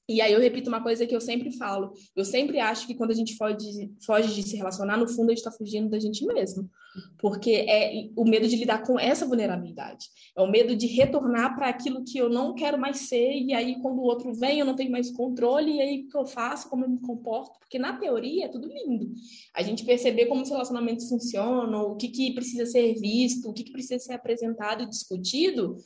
[0.09, 1.92] E aí eu repito uma coisa que eu sempre falo.
[2.14, 5.34] Eu sempre acho que quando a gente foge, foge de se relacionar, no fundo a
[5.34, 6.70] gente está fugindo da gente mesmo.
[7.18, 10.07] Porque é o medo de lidar com essa vulnerabilidade.
[10.36, 13.32] É o medo de retornar para aquilo que eu não quero mais ser.
[13.32, 15.76] E aí, quando o outro vem, eu não tenho mais controle.
[15.76, 16.70] E aí, o que eu faço?
[16.70, 17.59] Como eu me comporto?
[17.59, 19.12] Porque na teoria é tudo lindo.
[19.54, 23.64] A gente perceber como os relacionamentos funcionam, o que, que precisa ser visto, o que,
[23.64, 25.76] que precisa ser apresentado e discutido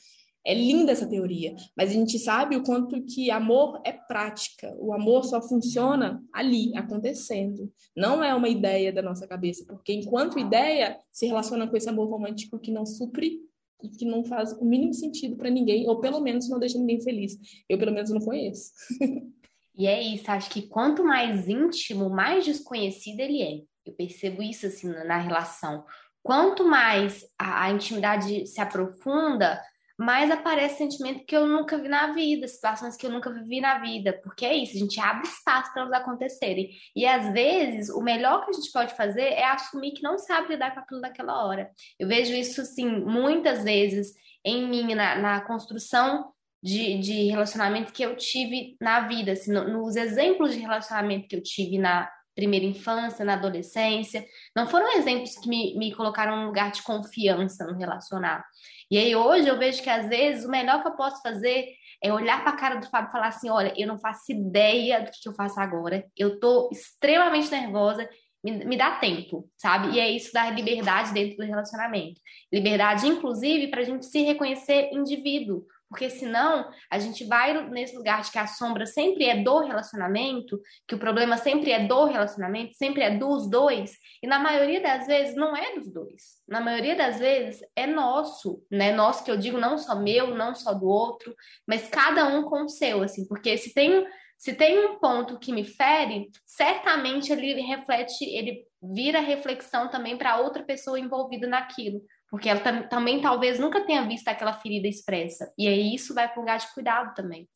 [0.45, 4.74] é linda essa teoria, mas a gente sabe o quanto que amor é prática.
[4.78, 7.70] O amor só funciona ali, acontecendo.
[7.95, 12.09] Não é uma ideia da nossa cabeça, porque enquanto ideia se relaciona com esse amor
[12.09, 13.41] romântico que não supre
[13.82, 17.01] e que não faz o mínimo sentido para ninguém, ou pelo menos não deixa ninguém
[17.03, 17.38] feliz.
[17.68, 18.72] Eu, pelo menos, não conheço.
[19.76, 23.61] e é isso, acho que quanto mais íntimo, mais desconhecido ele é.
[23.84, 25.84] Eu percebo isso assim na relação.
[26.22, 29.61] Quanto mais a, a intimidade se aprofunda,
[30.01, 33.78] mais aparece sentimento que eu nunca vi na vida, situações que eu nunca vivi na
[33.80, 36.70] vida, porque é isso, a gente abre espaço para elas acontecerem.
[36.96, 40.48] E às vezes, o melhor que a gente pode fazer é assumir que não sabe
[40.48, 41.70] lidar com aquilo daquela hora.
[41.98, 46.32] Eu vejo isso, assim, muitas vezes em mim, na, na construção
[46.62, 51.36] de, de, relacionamento que eu tive na vida, assim, no, nos exemplos de relacionamento que
[51.36, 54.24] eu tive na primeira infância, na adolescência.
[54.55, 58.45] Não foram exemplos que me, me colocaram num lugar de confiança no relacionar.
[58.91, 61.66] E aí hoje eu vejo que às vezes o melhor que eu posso fazer
[62.03, 65.01] é olhar para a cara do Fábio e falar assim: olha, eu não faço ideia
[65.03, 68.09] do que eu faço agora, eu tô extremamente nervosa,
[68.43, 69.95] me dá tempo, sabe?
[69.95, 72.20] E é isso da liberdade dentro do relacionamento.
[72.51, 75.66] Liberdade, inclusive, para a gente se reconhecer indivíduo.
[75.91, 80.61] Porque senão a gente vai nesse lugar de que a sombra sempre é do relacionamento,
[80.86, 85.09] que o problema sempre é do relacionamento, sempre é dos dois, e na maioria das
[85.09, 86.38] vezes não é dos dois.
[86.47, 88.93] Na maioria das vezes é nosso, né?
[88.93, 91.34] Nosso que eu digo não só meu, não só do outro,
[91.66, 94.07] mas cada um com o seu, assim, porque se tem
[94.38, 100.38] se tem um ponto que me fere, certamente ele reflete, ele vira reflexão também para
[100.38, 102.01] outra pessoa envolvida naquilo,
[102.31, 105.53] porque ela tam também talvez nunca tenha visto aquela ferida expressa.
[105.59, 107.49] E aí isso vai para um lugar de cuidado também.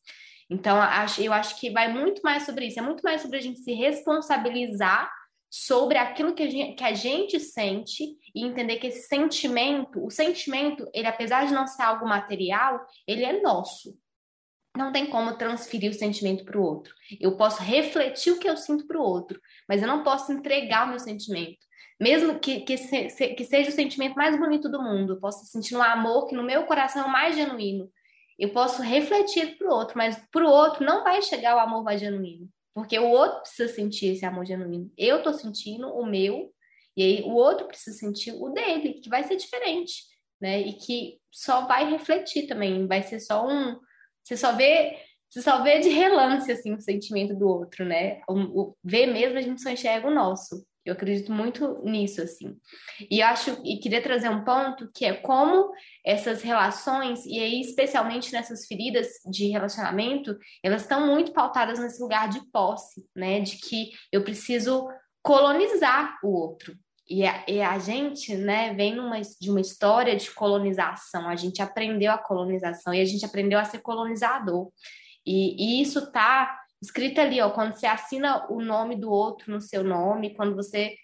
[0.51, 0.77] Então,
[1.18, 3.72] eu acho que vai muito mais sobre isso, é muito mais sobre a gente se
[3.72, 5.11] responsabilizar
[5.51, 8.05] sobre aquilo que a, gente, que a gente sente
[8.35, 13.25] e entender que esse sentimento, o sentimento, ele apesar de não ser algo material, ele
[13.25, 13.97] é nosso
[14.77, 16.93] não tem como transferir o sentimento para o outro.
[17.20, 20.85] Eu posso refletir o que eu sinto para o outro, mas eu não posso entregar
[20.85, 21.64] o meu sentimento.
[22.05, 25.74] Mesmo que, que, se, que seja o sentimento mais bonito do mundo, eu posso sentir
[25.74, 27.90] um amor que no meu coração é o mais genuíno.
[28.38, 31.82] Eu posso refletir para o outro, mas para o outro não vai chegar o amor
[31.82, 32.46] mais genuíno.
[32.74, 34.92] Porque o outro precisa sentir esse amor genuíno.
[34.98, 36.52] Eu estou sentindo o meu,
[36.94, 40.02] e aí o outro precisa sentir o dele, que vai ser diferente,
[40.38, 40.61] né?
[40.61, 43.80] E que só vai refletir também, vai ser só um,
[44.22, 44.98] você só vê,
[45.30, 48.20] você só vê de relance assim o sentimento do outro, né?
[48.28, 50.66] O, o ver mesmo a gente só enxerga o nosso.
[50.85, 52.57] Eu acredito muito nisso, assim.
[53.11, 55.72] E acho, e queria trazer um ponto que é como
[56.05, 62.28] essas relações, e aí especialmente nessas feridas de relacionamento, elas estão muito pautadas nesse lugar
[62.28, 63.41] de posse, né?
[63.41, 64.87] De que eu preciso
[65.22, 66.76] colonizar o outro.
[67.09, 71.28] E a, e a, gente, né, vem numa, de uma história de colonização.
[71.28, 74.70] A gente aprendeu a colonização e a gente aprendeu a ser colonizador.
[75.26, 79.61] E, e isso tá escrito ali, ó, quando você assina o nome do outro no
[79.61, 80.95] seu nome, quando você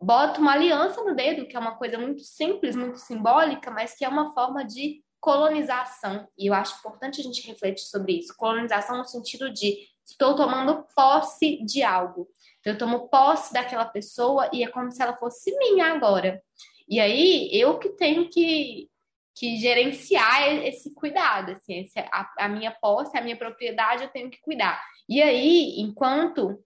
[0.00, 4.04] bota uma aliança no dedo, que é uma coisa muito simples, muito simbólica, mas que
[4.04, 6.28] é uma forma de colonização.
[6.36, 8.36] E eu acho importante a gente refletir sobre isso.
[8.36, 12.28] Colonização no sentido de estou tomando posse de algo.
[12.64, 16.42] Eu tomo posse daquela pessoa e é como se ela fosse minha agora.
[16.88, 18.88] E aí eu que tenho que,
[19.34, 24.30] que gerenciar esse cuidado, assim, esse, a, a minha posse, a minha propriedade, eu tenho
[24.30, 24.80] que cuidar.
[25.08, 26.62] E aí, enquanto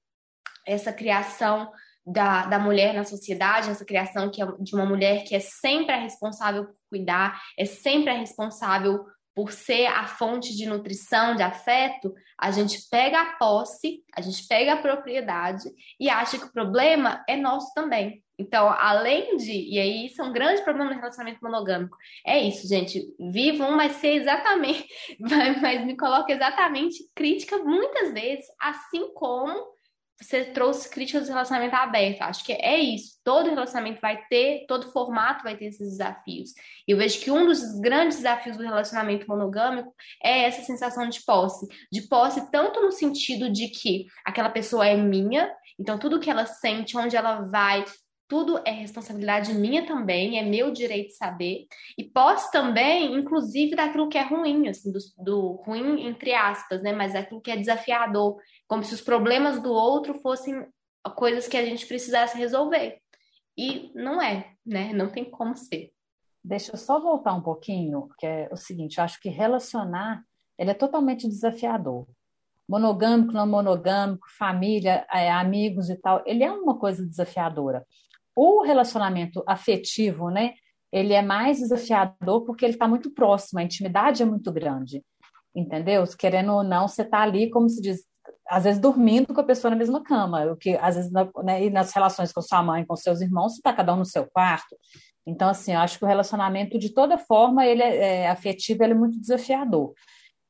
[0.67, 1.71] essa criação
[2.05, 5.95] da, da mulher na sociedade, essa criação que é de uma mulher que é sempre
[5.95, 9.05] a responsável por cuidar, é sempre a responsável
[9.35, 14.47] por ser a fonte de nutrição, de afeto, a gente pega a posse, a gente
[14.47, 18.23] pega a propriedade e acha que o problema é nosso também.
[18.39, 22.67] Então, além de, e aí isso é um grande problema no relacionamento monogâmico, é isso,
[22.67, 24.87] gente, vivo um, mas ser exatamente,
[25.63, 29.73] mas me coloca exatamente crítica muitas vezes, assim como
[30.21, 32.23] você trouxe críticas do relacionamento aberto.
[32.23, 33.19] Acho que é isso.
[33.25, 36.51] Todo relacionamento vai ter, todo formato vai ter esses desafios.
[36.87, 39.93] E eu vejo que um dos grandes desafios do relacionamento monogâmico
[40.23, 41.67] é essa sensação de posse.
[41.91, 46.47] De posse, tanto no sentido de que aquela pessoa é minha, então tudo que ela
[46.47, 47.85] sente, onde ela vai,
[48.33, 51.67] tudo é responsabilidade minha também, é meu direito de saber.
[51.99, 56.95] E posso também, inclusive, daquilo que é ruim, assim, do, do, ruim entre aspas, né?
[56.95, 60.67] Mas daquilo que é desafiador, como se os problemas do outro fossem
[61.15, 63.03] coisas que a gente precisasse resolver.
[63.55, 64.95] E não é, né?
[64.95, 65.93] Não tem como ser.
[66.43, 70.25] Deixa eu só voltar um pouquinho, que é o seguinte, eu acho que relacionar,
[70.59, 72.07] ele é totalmente desafiador.
[72.67, 77.85] Monogâmico, não monogâmico, família, é, amigos e tal, ele é uma coisa desafiadora.
[78.35, 80.55] O relacionamento afetivo, né?
[80.93, 85.03] Ele é mais desafiador porque ele está muito próximo, a intimidade é muito grande,
[85.55, 86.05] entendeu?
[86.19, 88.05] Querendo ou não, você está ali, como se diz,
[88.49, 91.71] às vezes dormindo com a pessoa na mesma cama, o que às vezes né, e
[91.71, 94.77] nas relações com sua mãe, com seus irmãos, você está cada um no seu quarto.
[95.27, 98.93] Então, assim, eu acho que o relacionamento, de toda forma, ele é, é afetivo, ele
[98.93, 99.95] é muito desafiador.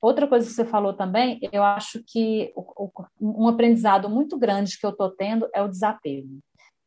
[0.01, 4.79] Outra coisa que você falou também, eu acho que o, o, um aprendizado muito grande
[4.79, 6.41] que eu estou tendo é o desapego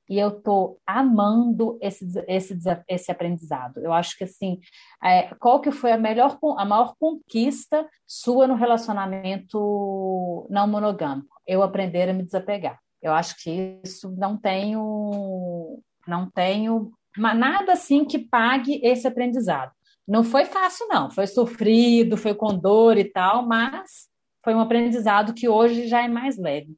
[0.09, 3.79] e eu estou amando esse, esse, esse aprendizado.
[3.79, 4.59] Eu acho que assim,
[5.03, 11.35] é, qual que foi a melhor, a maior conquista sua no relacionamento não monogâmico?
[11.47, 12.79] Eu aprender a me desapegar.
[13.01, 19.71] Eu acho que isso não tenho, não tenho nada assim que pague esse aprendizado.
[20.07, 21.09] Não foi fácil, não.
[21.09, 24.07] Foi sofrido, foi com dor e tal, mas
[24.43, 26.75] foi um aprendizado que hoje já é mais leve.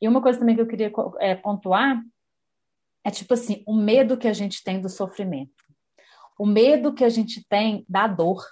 [0.00, 2.00] E uma coisa também que eu queria é, pontuar
[3.04, 5.50] é tipo assim, o medo que a gente tem do sofrimento.
[6.38, 8.44] O medo que a gente tem da dor,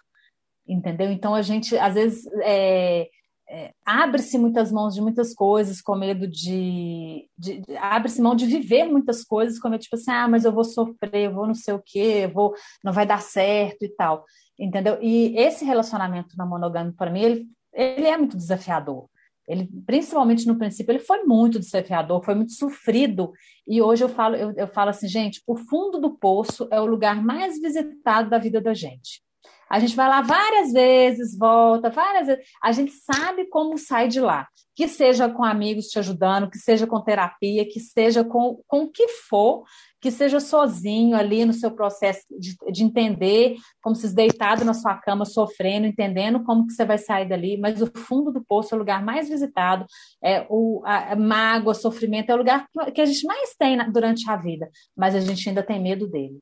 [0.66, 1.10] entendeu?
[1.10, 3.08] Então a gente, às vezes, é,
[3.52, 8.84] é, abre-se muitas mãos de muitas coisas com medo de, de, abre-se mão de viver
[8.84, 11.74] muitas coisas com medo tipo assim ah mas eu vou sofrer eu vou não sei
[11.74, 14.24] o quê vou não vai dar certo e tal
[14.56, 19.08] entendeu e esse relacionamento não monogâmico para mim ele, ele é muito desafiador
[19.48, 23.32] ele principalmente no princípio ele foi muito desafiador foi muito sofrido.
[23.66, 26.86] E hoje eu falo eu, eu falo assim gente o fundo do poço é o
[26.86, 29.22] lugar mais visitado da vida da gente
[29.70, 32.44] a gente vai lá várias vezes, volta várias vezes.
[32.60, 34.48] A gente sabe como sai de lá.
[34.74, 38.90] Que seja com amigos te ajudando, que seja com terapia, que seja com, com o
[38.90, 39.64] que for,
[40.00, 44.96] que seja sozinho ali no seu processo de, de entender, como se deitado na sua
[44.96, 47.58] cama, sofrendo, entendendo como que você vai sair dali.
[47.58, 49.84] Mas o fundo do poço é o lugar mais visitado,
[50.24, 53.88] é o a, a mágoa, sofrimento, é o lugar que a gente mais tem na,
[53.88, 54.68] durante a vida.
[54.96, 56.40] Mas a gente ainda tem medo dele.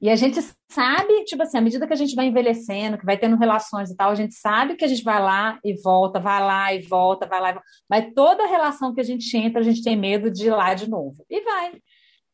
[0.00, 0.38] E a gente
[0.70, 3.96] sabe, tipo assim, à medida que a gente vai envelhecendo, que vai tendo relações e
[3.96, 7.26] tal, a gente sabe que a gente vai lá e volta, vai lá e volta,
[7.26, 7.68] vai lá e volta.
[7.90, 10.88] Mas toda relação que a gente entra, a gente tem medo de ir lá de
[10.88, 11.24] novo.
[11.28, 11.72] E vai.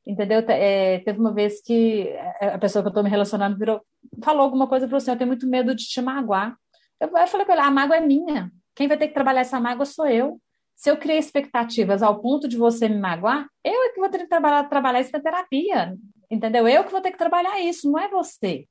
[0.06, 0.44] Entendeu?
[0.46, 3.80] É, teve uma vez que a pessoa que eu estou me relacionando virou,
[4.22, 6.54] falou alguma coisa para você, eu tenho muito medo de te magoar.
[7.00, 8.52] Eu, eu falei para ele, a mágoa é minha.
[8.74, 10.38] Quem vai ter que trabalhar essa mágoa sou eu.
[10.76, 14.18] Se eu criei expectativas ao ponto de você me magoar, eu é que vou ter
[14.18, 15.96] que trabalhar, trabalhar isso na terapia
[16.30, 16.66] entendeu?
[16.68, 18.66] Eu que vou ter que trabalhar isso, não é você.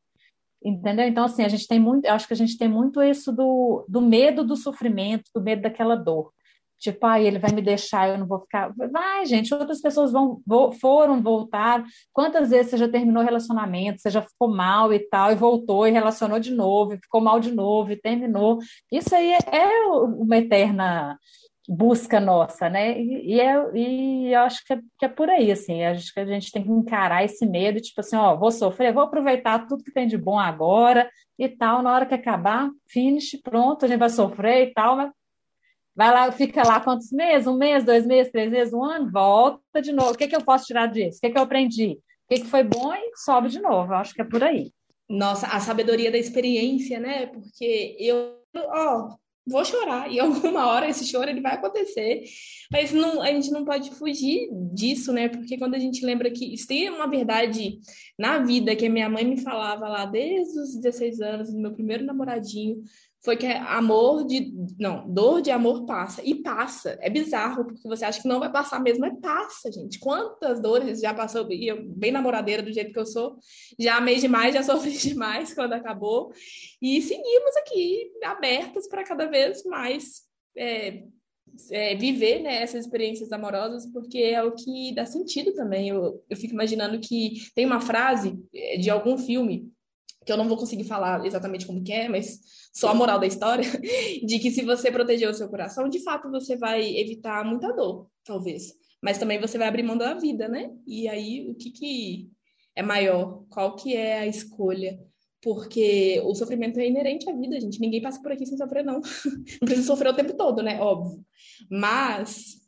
[0.64, 1.06] Entendeu?
[1.08, 3.86] Então, assim, a gente tem muito, eu acho que a gente tem muito isso do,
[3.88, 6.32] do medo do sofrimento, do medo daquela dor.
[6.80, 8.74] Tipo, ah, ele vai me deixar, eu não vou ficar.
[8.92, 10.42] Vai, gente, outras pessoas vão,
[10.82, 11.82] foram, voltar.
[12.12, 15.92] Quantas vezes você já terminou relacionamento, você já ficou mal e tal, e voltou e
[15.92, 18.60] relacionou de novo, e ficou mal de novo, e terminou.
[18.92, 21.18] Isso aí é, é uma eterna
[21.68, 23.00] busca nossa, né?
[23.00, 26.20] E, e, é, e eu acho que é, que é, por aí, assim, acho que
[26.20, 29.84] a gente tem que encarar esse medo, tipo assim, ó, vou sofrer, vou aproveitar tudo
[29.84, 31.10] que tem de bom agora
[31.40, 35.12] e tal, na hora que acabar, finish, pronto, a gente vai sofrer e tal, mas
[35.96, 37.48] vai lá, fica lá quantos meses?
[37.48, 40.12] Um mês, dois meses, três meses, um ano, volta de novo.
[40.12, 41.18] O que, que eu posso tirar disso?
[41.18, 41.94] O que, que eu aprendi?
[41.94, 43.94] O que, que foi bom e sobe de novo.
[43.94, 44.72] Eu acho que é por aí.
[45.10, 47.28] Nossa, a sabedoria da experiência, né?
[47.28, 50.12] Porque eu, ó, vou chorar.
[50.12, 52.24] E alguma hora esse choro ele vai acontecer.
[52.72, 55.30] Mas não, a gente não pode fugir disso né?
[55.30, 57.80] Porque quando a gente lembra que isso tem uma verdade
[58.18, 61.74] na vida que a minha mãe me falava lá desde os 16 anos do meu
[61.74, 62.82] primeiro namoradinho
[63.24, 64.54] foi que amor de.
[64.78, 66.22] Não, dor de amor passa.
[66.24, 66.98] E passa.
[67.02, 69.98] É bizarro, porque você acha que não vai passar mesmo, mas passa, gente.
[69.98, 71.50] Quantas dores já passou?
[71.50, 73.38] E eu, bem namoradeira do jeito que eu sou,
[73.80, 76.34] já amei demais, já sofri demais quando acabou.
[76.82, 80.24] E seguimos aqui, abertas para cada vez mais
[80.58, 81.04] é,
[81.72, 85.90] é, viver né, essas experiências amorosas, porque é o que dá sentido também.
[85.90, 89.72] Eu, eu fico imaginando que tem uma frase é, de algum filme
[90.26, 92.40] que eu não vou conseguir falar exatamente como que é, mas
[92.74, 93.64] só a moral da história,
[94.26, 98.08] de que se você proteger o seu coração, de fato você vai evitar muita dor,
[98.24, 98.74] talvez.
[99.02, 100.72] Mas também você vai abrir mão da vida, né?
[100.88, 102.30] E aí, o que, que
[102.76, 103.44] é maior?
[103.50, 104.98] Qual que é a escolha?
[105.42, 107.82] Porque o sofrimento é inerente à vida, gente.
[107.82, 109.02] Ninguém passa por aqui sem sofrer, não.
[109.62, 110.80] Não precisa sofrer o tempo todo, né?
[110.80, 111.22] Óbvio.
[111.70, 112.63] Mas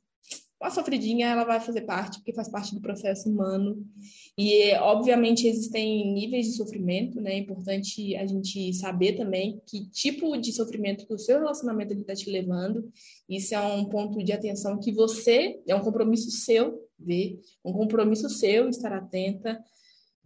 [0.68, 3.86] a sofridinha, ela vai fazer parte, porque faz parte do processo humano.
[4.38, 7.34] E, obviamente, existem níveis de sofrimento, né?
[7.34, 12.14] É importante a gente saber também que tipo de sofrimento que o seu relacionamento está
[12.14, 12.92] te levando.
[13.30, 18.30] Isso é um ponto de atenção que você, é um compromisso seu ver, um compromisso
[18.30, 19.64] seu estar atenta.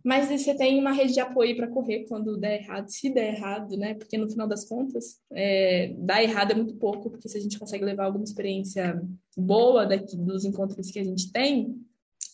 [0.03, 3.75] Mas você tem uma rede de apoio para correr quando der errado, se der errado,
[3.75, 3.93] né?
[3.93, 7.59] Porque no final das contas, é, dar errado é muito pouco, porque se a gente
[7.59, 9.01] consegue levar alguma experiência
[9.37, 11.75] boa daqui, dos encontros que a gente tem,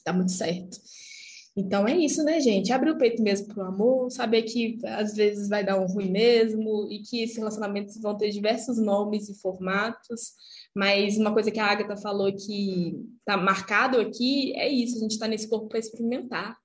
[0.03, 0.77] tá muito certo.
[1.57, 2.73] Então é isso, né, gente?
[2.73, 6.85] Abrir o peito mesmo pro amor, saber que às vezes vai dar um ruim mesmo
[6.91, 10.33] e que esses relacionamentos vão ter diversos nomes e formatos.
[10.75, 15.11] Mas uma coisa que a Agatha falou que tá marcado aqui é isso: a gente
[15.11, 16.57] está nesse corpo para experimentar.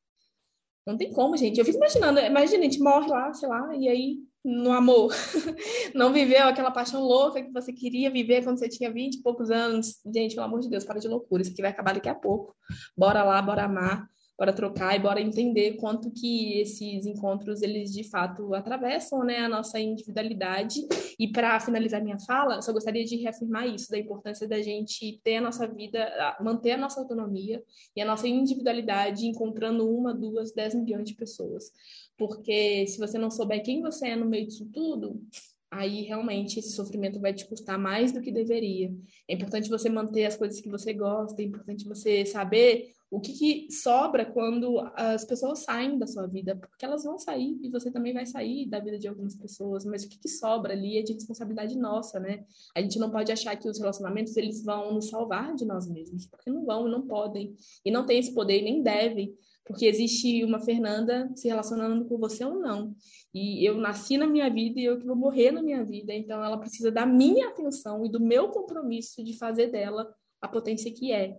[0.87, 1.59] Não tem como, gente.
[1.59, 5.15] Eu fico imaginando, imagina, a gente morre lá, sei lá, e aí no amor.
[5.95, 9.51] Não viveu aquela paixão louca que você queria viver quando você tinha 20 e poucos
[9.51, 10.01] anos.
[10.15, 11.43] Gente, pelo amor de Deus, para de loucura.
[11.43, 12.55] Isso aqui vai acabar daqui a pouco.
[12.97, 14.09] Bora lá, bora amar
[14.41, 19.49] bora trocar e bora entender quanto que esses encontros eles de fato atravessam né, a
[19.51, 20.81] nossa individualidade.
[21.19, 25.37] E para finalizar minha fala, só gostaria de reafirmar isso da importância da gente ter
[25.37, 26.11] a nossa vida,
[26.41, 27.63] manter a nossa autonomia
[27.95, 31.71] e a nossa individualidade encontrando uma, duas, dez milhões de pessoas.
[32.17, 35.23] Porque se você não souber quem você é no meio disso tudo,
[35.71, 38.91] aí realmente esse sofrimento vai te custar mais do que deveria.
[39.29, 43.33] É importante você manter as coisas que você gosta, é importante você saber O que,
[43.33, 46.55] que, sobra quando as pessoas saem da sua vida?
[46.55, 50.05] Porque elas vão sair e você também vai sair da vida de algumas pessoas, mas
[50.05, 52.45] o que, que sobra ali é de responsabilidade nossa, né?
[52.73, 56.27] A gente não pode achar que os relacionamentos eles vão nos salvar de nós mesmos,
[56.27, 57.53] porque não vão, não podem,
[57.85, 59.35] e não têm esse poder, nem devem,
[59.65, 62.95] porque existe uma Fernanda se relacionando com você ou não.
[63.35, 66.45] E eu nasci na minha vida e eu que vou morrer na minha vida, então
[66.45, 71.13] ela precisa da minha atenção e do meu compromisso de fazer dela a potência que
[71.13, 71.37] é.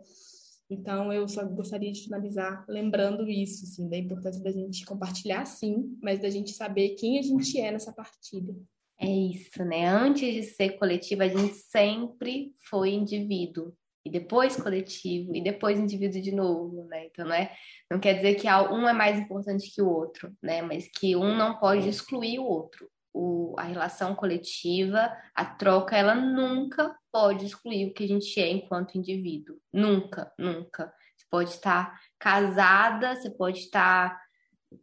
[0.72, 5.98] Então, eu só gostaria de finalizar lembrando isso, assim, da importância da gente compartilhar, sim,
[6.02, 8.56] mas da gente saber quem a gente é nessa partilha.
[8.98, 9.86] É isso, né?
[9.86, 13.74] Antes de ser coletiva, a gente sempre foi indivíduo.
[14.06, 17.06] E depois coletivo, e depois indivíduo de novo, né?
[17.08, 17.54] Então, não, é,
[17.90, 20.62] não quer dizer que um é mais importante que o outro, né?
[20.62, 26.16] Mas que um não pode excluir o outro o, a relação coletiva, a troca, ela
[26.16, 29.58] nunca pode excluir o que a gente é enquanto indivíduo.
[29.72, 30.94] Nunca, nunca.
[31.18, 34.20] Você pode estar casada, você pode estar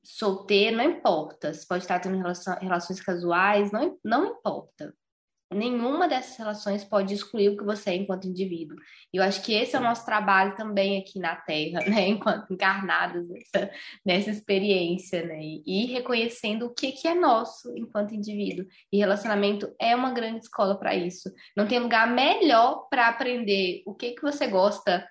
[0.02, 1.52] solteira, não importa.
[1.52, 4.94] Você pode estar tendo relação, relações casuais, não, não importa
[5.50, 8.76] nenhuma dessas relações pode excluir o que você é enquanto indivíduo.
[9.12, 12.08] E eu acho que esse é o nosso trabalho também aqui na Terra, né?
[12.08, 13.70] Enquanto encarnados nessa,
[14.04, 15.40] nessa experiência, né?
[15.66, 18.66] E reconhecendo o que, que é nosso enquanto indivíduo.
[18.92, 21.32] E relacionamento é uma grande escola para isso.
[21.56, 25.06] Não tem lugar melhor para aprender o que, que você gosta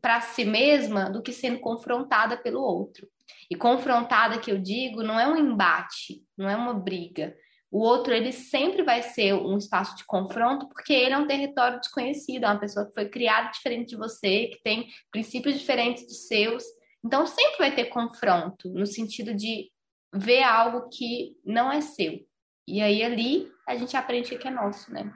[0.00, 3.08] para si mesma do que sendo confrontada pelo outro.
[3.50, 7.34] E confrontada, que eu digo, não é um embate, não é uma briga
[7.70, 11.78] o outro, ele sempre vai ser um espaço de confronto, porque ele é um território
[11.78, 16.26] desconhecido, é uma pessoa que foi criada diferente de você, que tem princípios diferentes dos
[16.26, 16.64] seus.
[17.04, 19.70] Então, sempre vai ter confronto, no sentido de
[20.14, 22.18] ver algo que não é seu.
[22.66, 25.12] E aí, ali, a gente aprende o que é nosso, né?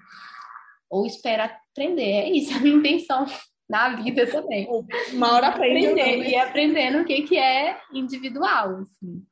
[0.91, 2.03] Ou espera aprender.
[2.03, 3.25] É isso, a minha intenção
[3.69, 4.69] na vida também.
[5.13, 5.87] Uma hora aprende.
[5.87, 9.25] Aprender, e aprendendo o que, que é individual, assim.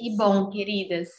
[0.00, 1.10] E bom, queridas,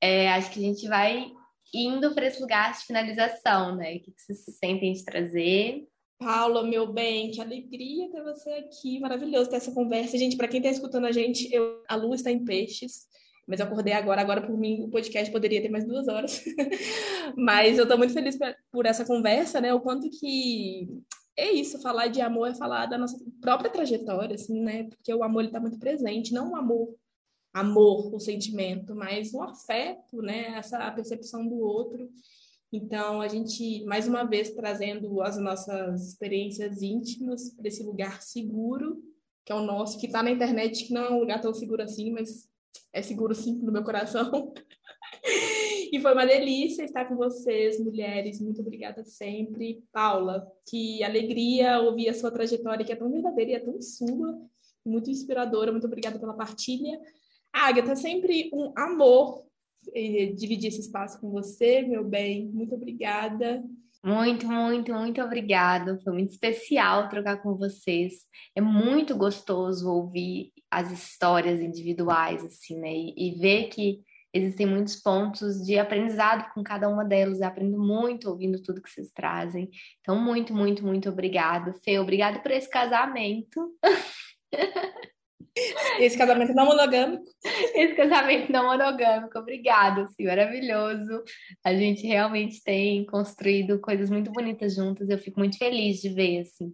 [0.00, 1.32] é, acho que a gente vai
[1.74, 3.96] indo para esse lugar de finalização, né?
[3.96, 5.86] O que vocês sentem de trazer?
[6.18, 10.18] Paula, meu bem, que alegria ter você aqui, maravilhoso ter essa conversa.
[10.18, 13.06] Gente, para quem está escutando a gente, eu, a lua está em peixes,
[13.46, 14.20] mas eu acordei agora.
[14.20, 16.44] Agora, por mim, o podcast poderia ter mais duas horas.
[17.36, 18.38] mas eu estou muito feliz
[18.70, 19.72] por essa conversa, né?
[19.72, 20.88] O quanto que
[21.36, 24.84] é isso, falar de amor é falar da nossa própria trajetória, assim, né?
[24.84, 26.94] Porque o amor está muito presente, não o amor
[27.52, 30.56] amor, o sentimento, mas o afeto, né?
[30.56, 32.08] Essa percepção do outro.
[32.72, 39.02] Então, a gente, mais uma vez, trazendo as nossas experiências íntimas para esse lugar seguro,
[39.44, 41.82] que é o nosso, que está na internet, que não é um lugar tão seguro
[41.82, 42.48] assim, mas
[42.92, 44.52] é seguro sim no meu coração.
[45.92, 48.40] e foi uma delícia estar com vocês, mulheres.
[48.40, 49.82] Muito obrigada sempre.
[49.92, 54.40] Paula, que alegria ouvir a sua trajetória, que é tão verdadeira e é tão sua,
[54.84, 55.72] muito inspiradora.
[55.72, 57.00] Muito obrigada pela partilha.
[57.52, 59.44] Agatha, sempre um amor
[59.94, 62.46] eh, dividir esse espaço com você, meu bem.
[62.48, 63.62] Muito obrigada.
[64.02, 66.00] Muito, muito, muito obrigado.
[66.02, 68.24] Foi muito especial trocar com vocês.
[68.54, 72.92] É muito gostoso ouvir as histórias individuais, assim, né?
[72.92, 74.00] E, e ver que
[74.32, 77.40] existem muitos pontos de aprendizado com cada uma delas.
[77.40, 79.68] Eu aprendo muito ouvindo tudo que vocês trazem.
[80.00, 81.74] Então, muito, muito, muito obrigado.
[81.84, 83.76] Fê, obrigado por esse casamento.
[85.98, 87.24] Esse casamento não monogâmico.
[87.74, 91.22] Esse casamento não monogâmico, obrigada, assim, maravilhoso.
[91.64, 96.40] A gente realmente tem construído coisas muito bonitas juntas, eu fico muito feliz de ver,
[96.40, 96.72] assim.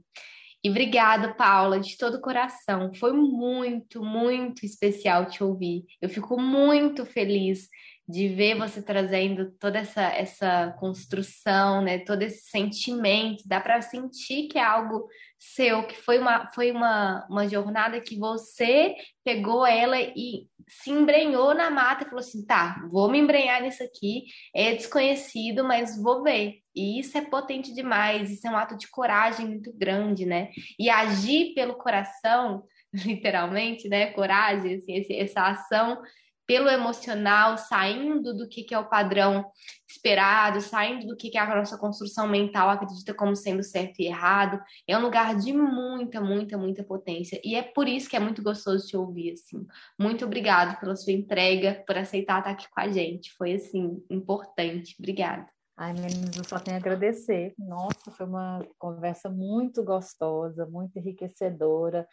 [0.63, 2.93] E obrigada, Paula, de todo o coração.
[2.95, 5.85] Foi muito, muito especial te ouvir.
[6.03, 7.69] Eu fico muito feliz
[8.09, 11.99] de ver você trazendo toda essa, essa construção, né?
[11.99, 13.43] Todo esse sentimento.
[13.47, 15.07] Dá para sentir que é algo
[15.39, 18.95] seu, que foi uma, foi uma, uma jornada que você
[19.25, 23.83] pegou ela e se embrenhou na mata e falou assim: tá, vou me embrenhar nisso
[23.83, 26.61] aqui, é desconhecido, mas vou ver.
[26.75, 30.51] E isso é potente demais, isso é um ato de coragem muito grande, né?
[30.79, 34.13] E agir pelo coração, literalmente, né?
[34.13, 36.03] Coragem, assim, essa ação
[36.47, 39.45] pelo emocional, saindo do que, que é o padrão
[39.89, 44.07] esperado, saindo do que, que é a nossa construção mental acredita como sendo certo e
[44.07, 44.61] errado.
[44.87, 47.41] É um lugar de muita, muita, muita potência.
[47.45, 49.67] E é por isso que é muito gostoso te ouvir, assim.
[49.99, 53.33] Muito obrigado pela sua entrega, por aceitar estar aqui com a gente.
[53.37, 54.95] Foi, assim, importante.
[54.99, 55.47] Obrigada.
[55.77, 57.55] Ai, meninos, eu só tenho a agradecer.
[57.59, 62.07] Nossa, foi uma conversa muito gostosa, muito enriquecedora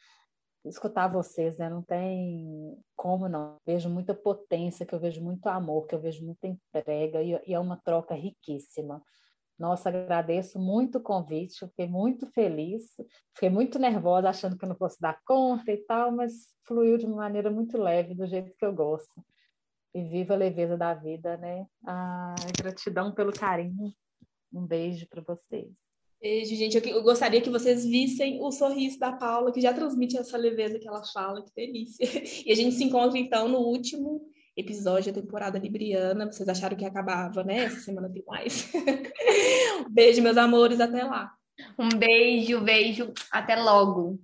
[0.66, 1.70] escutar vocês, né?
[1.70, 3.58] Não tem como não.
[3.66, 7.54] Vejo muita potência, que eu vejo muito amor, que eu vejo muita entrega e, e
[7.54, 9.02] é uma troca riquíssima.
[9.58, 12.84] Nossa, agradeço muito o convite, fiquei muito feliz,
[13.34, 17.06] fiquei muito nervosa, achando que eu não fosse dar conta e tal, mas fluiu de
[17.06, 19.24] uma maneira muito leve, do jeito que eu gosto.
[19.94, 21.68] E viva a leveza da vida, né?
[21.86, 23.94] Ah, gratidão pelo carinho.
[24.52, 25.72] Um beijo para vocês.
[26.24, 26.82] Beijo, gente.
[26.88, 30.88] Eu, gostaria que vocês vissem o sorriso da Paula, que já transmite essa leveza que
[30.88, 32.08] ela fala, que delícia.
[32.48, 34.22] E a gente se encontra, então, no último
[34.56, 36.26] episódio da temporada Libriana.
[36.32, 37.66] Vocês acharam que acabava, né?
[37.66, 38.72] Essa semana tem mais.
[39.92, 40.80] beijo, meus amores.
[40.80, 41.30] Até lá.
[41.78, 43.12] Um beijo, beijo.
[43.30, 44.18] Até logo.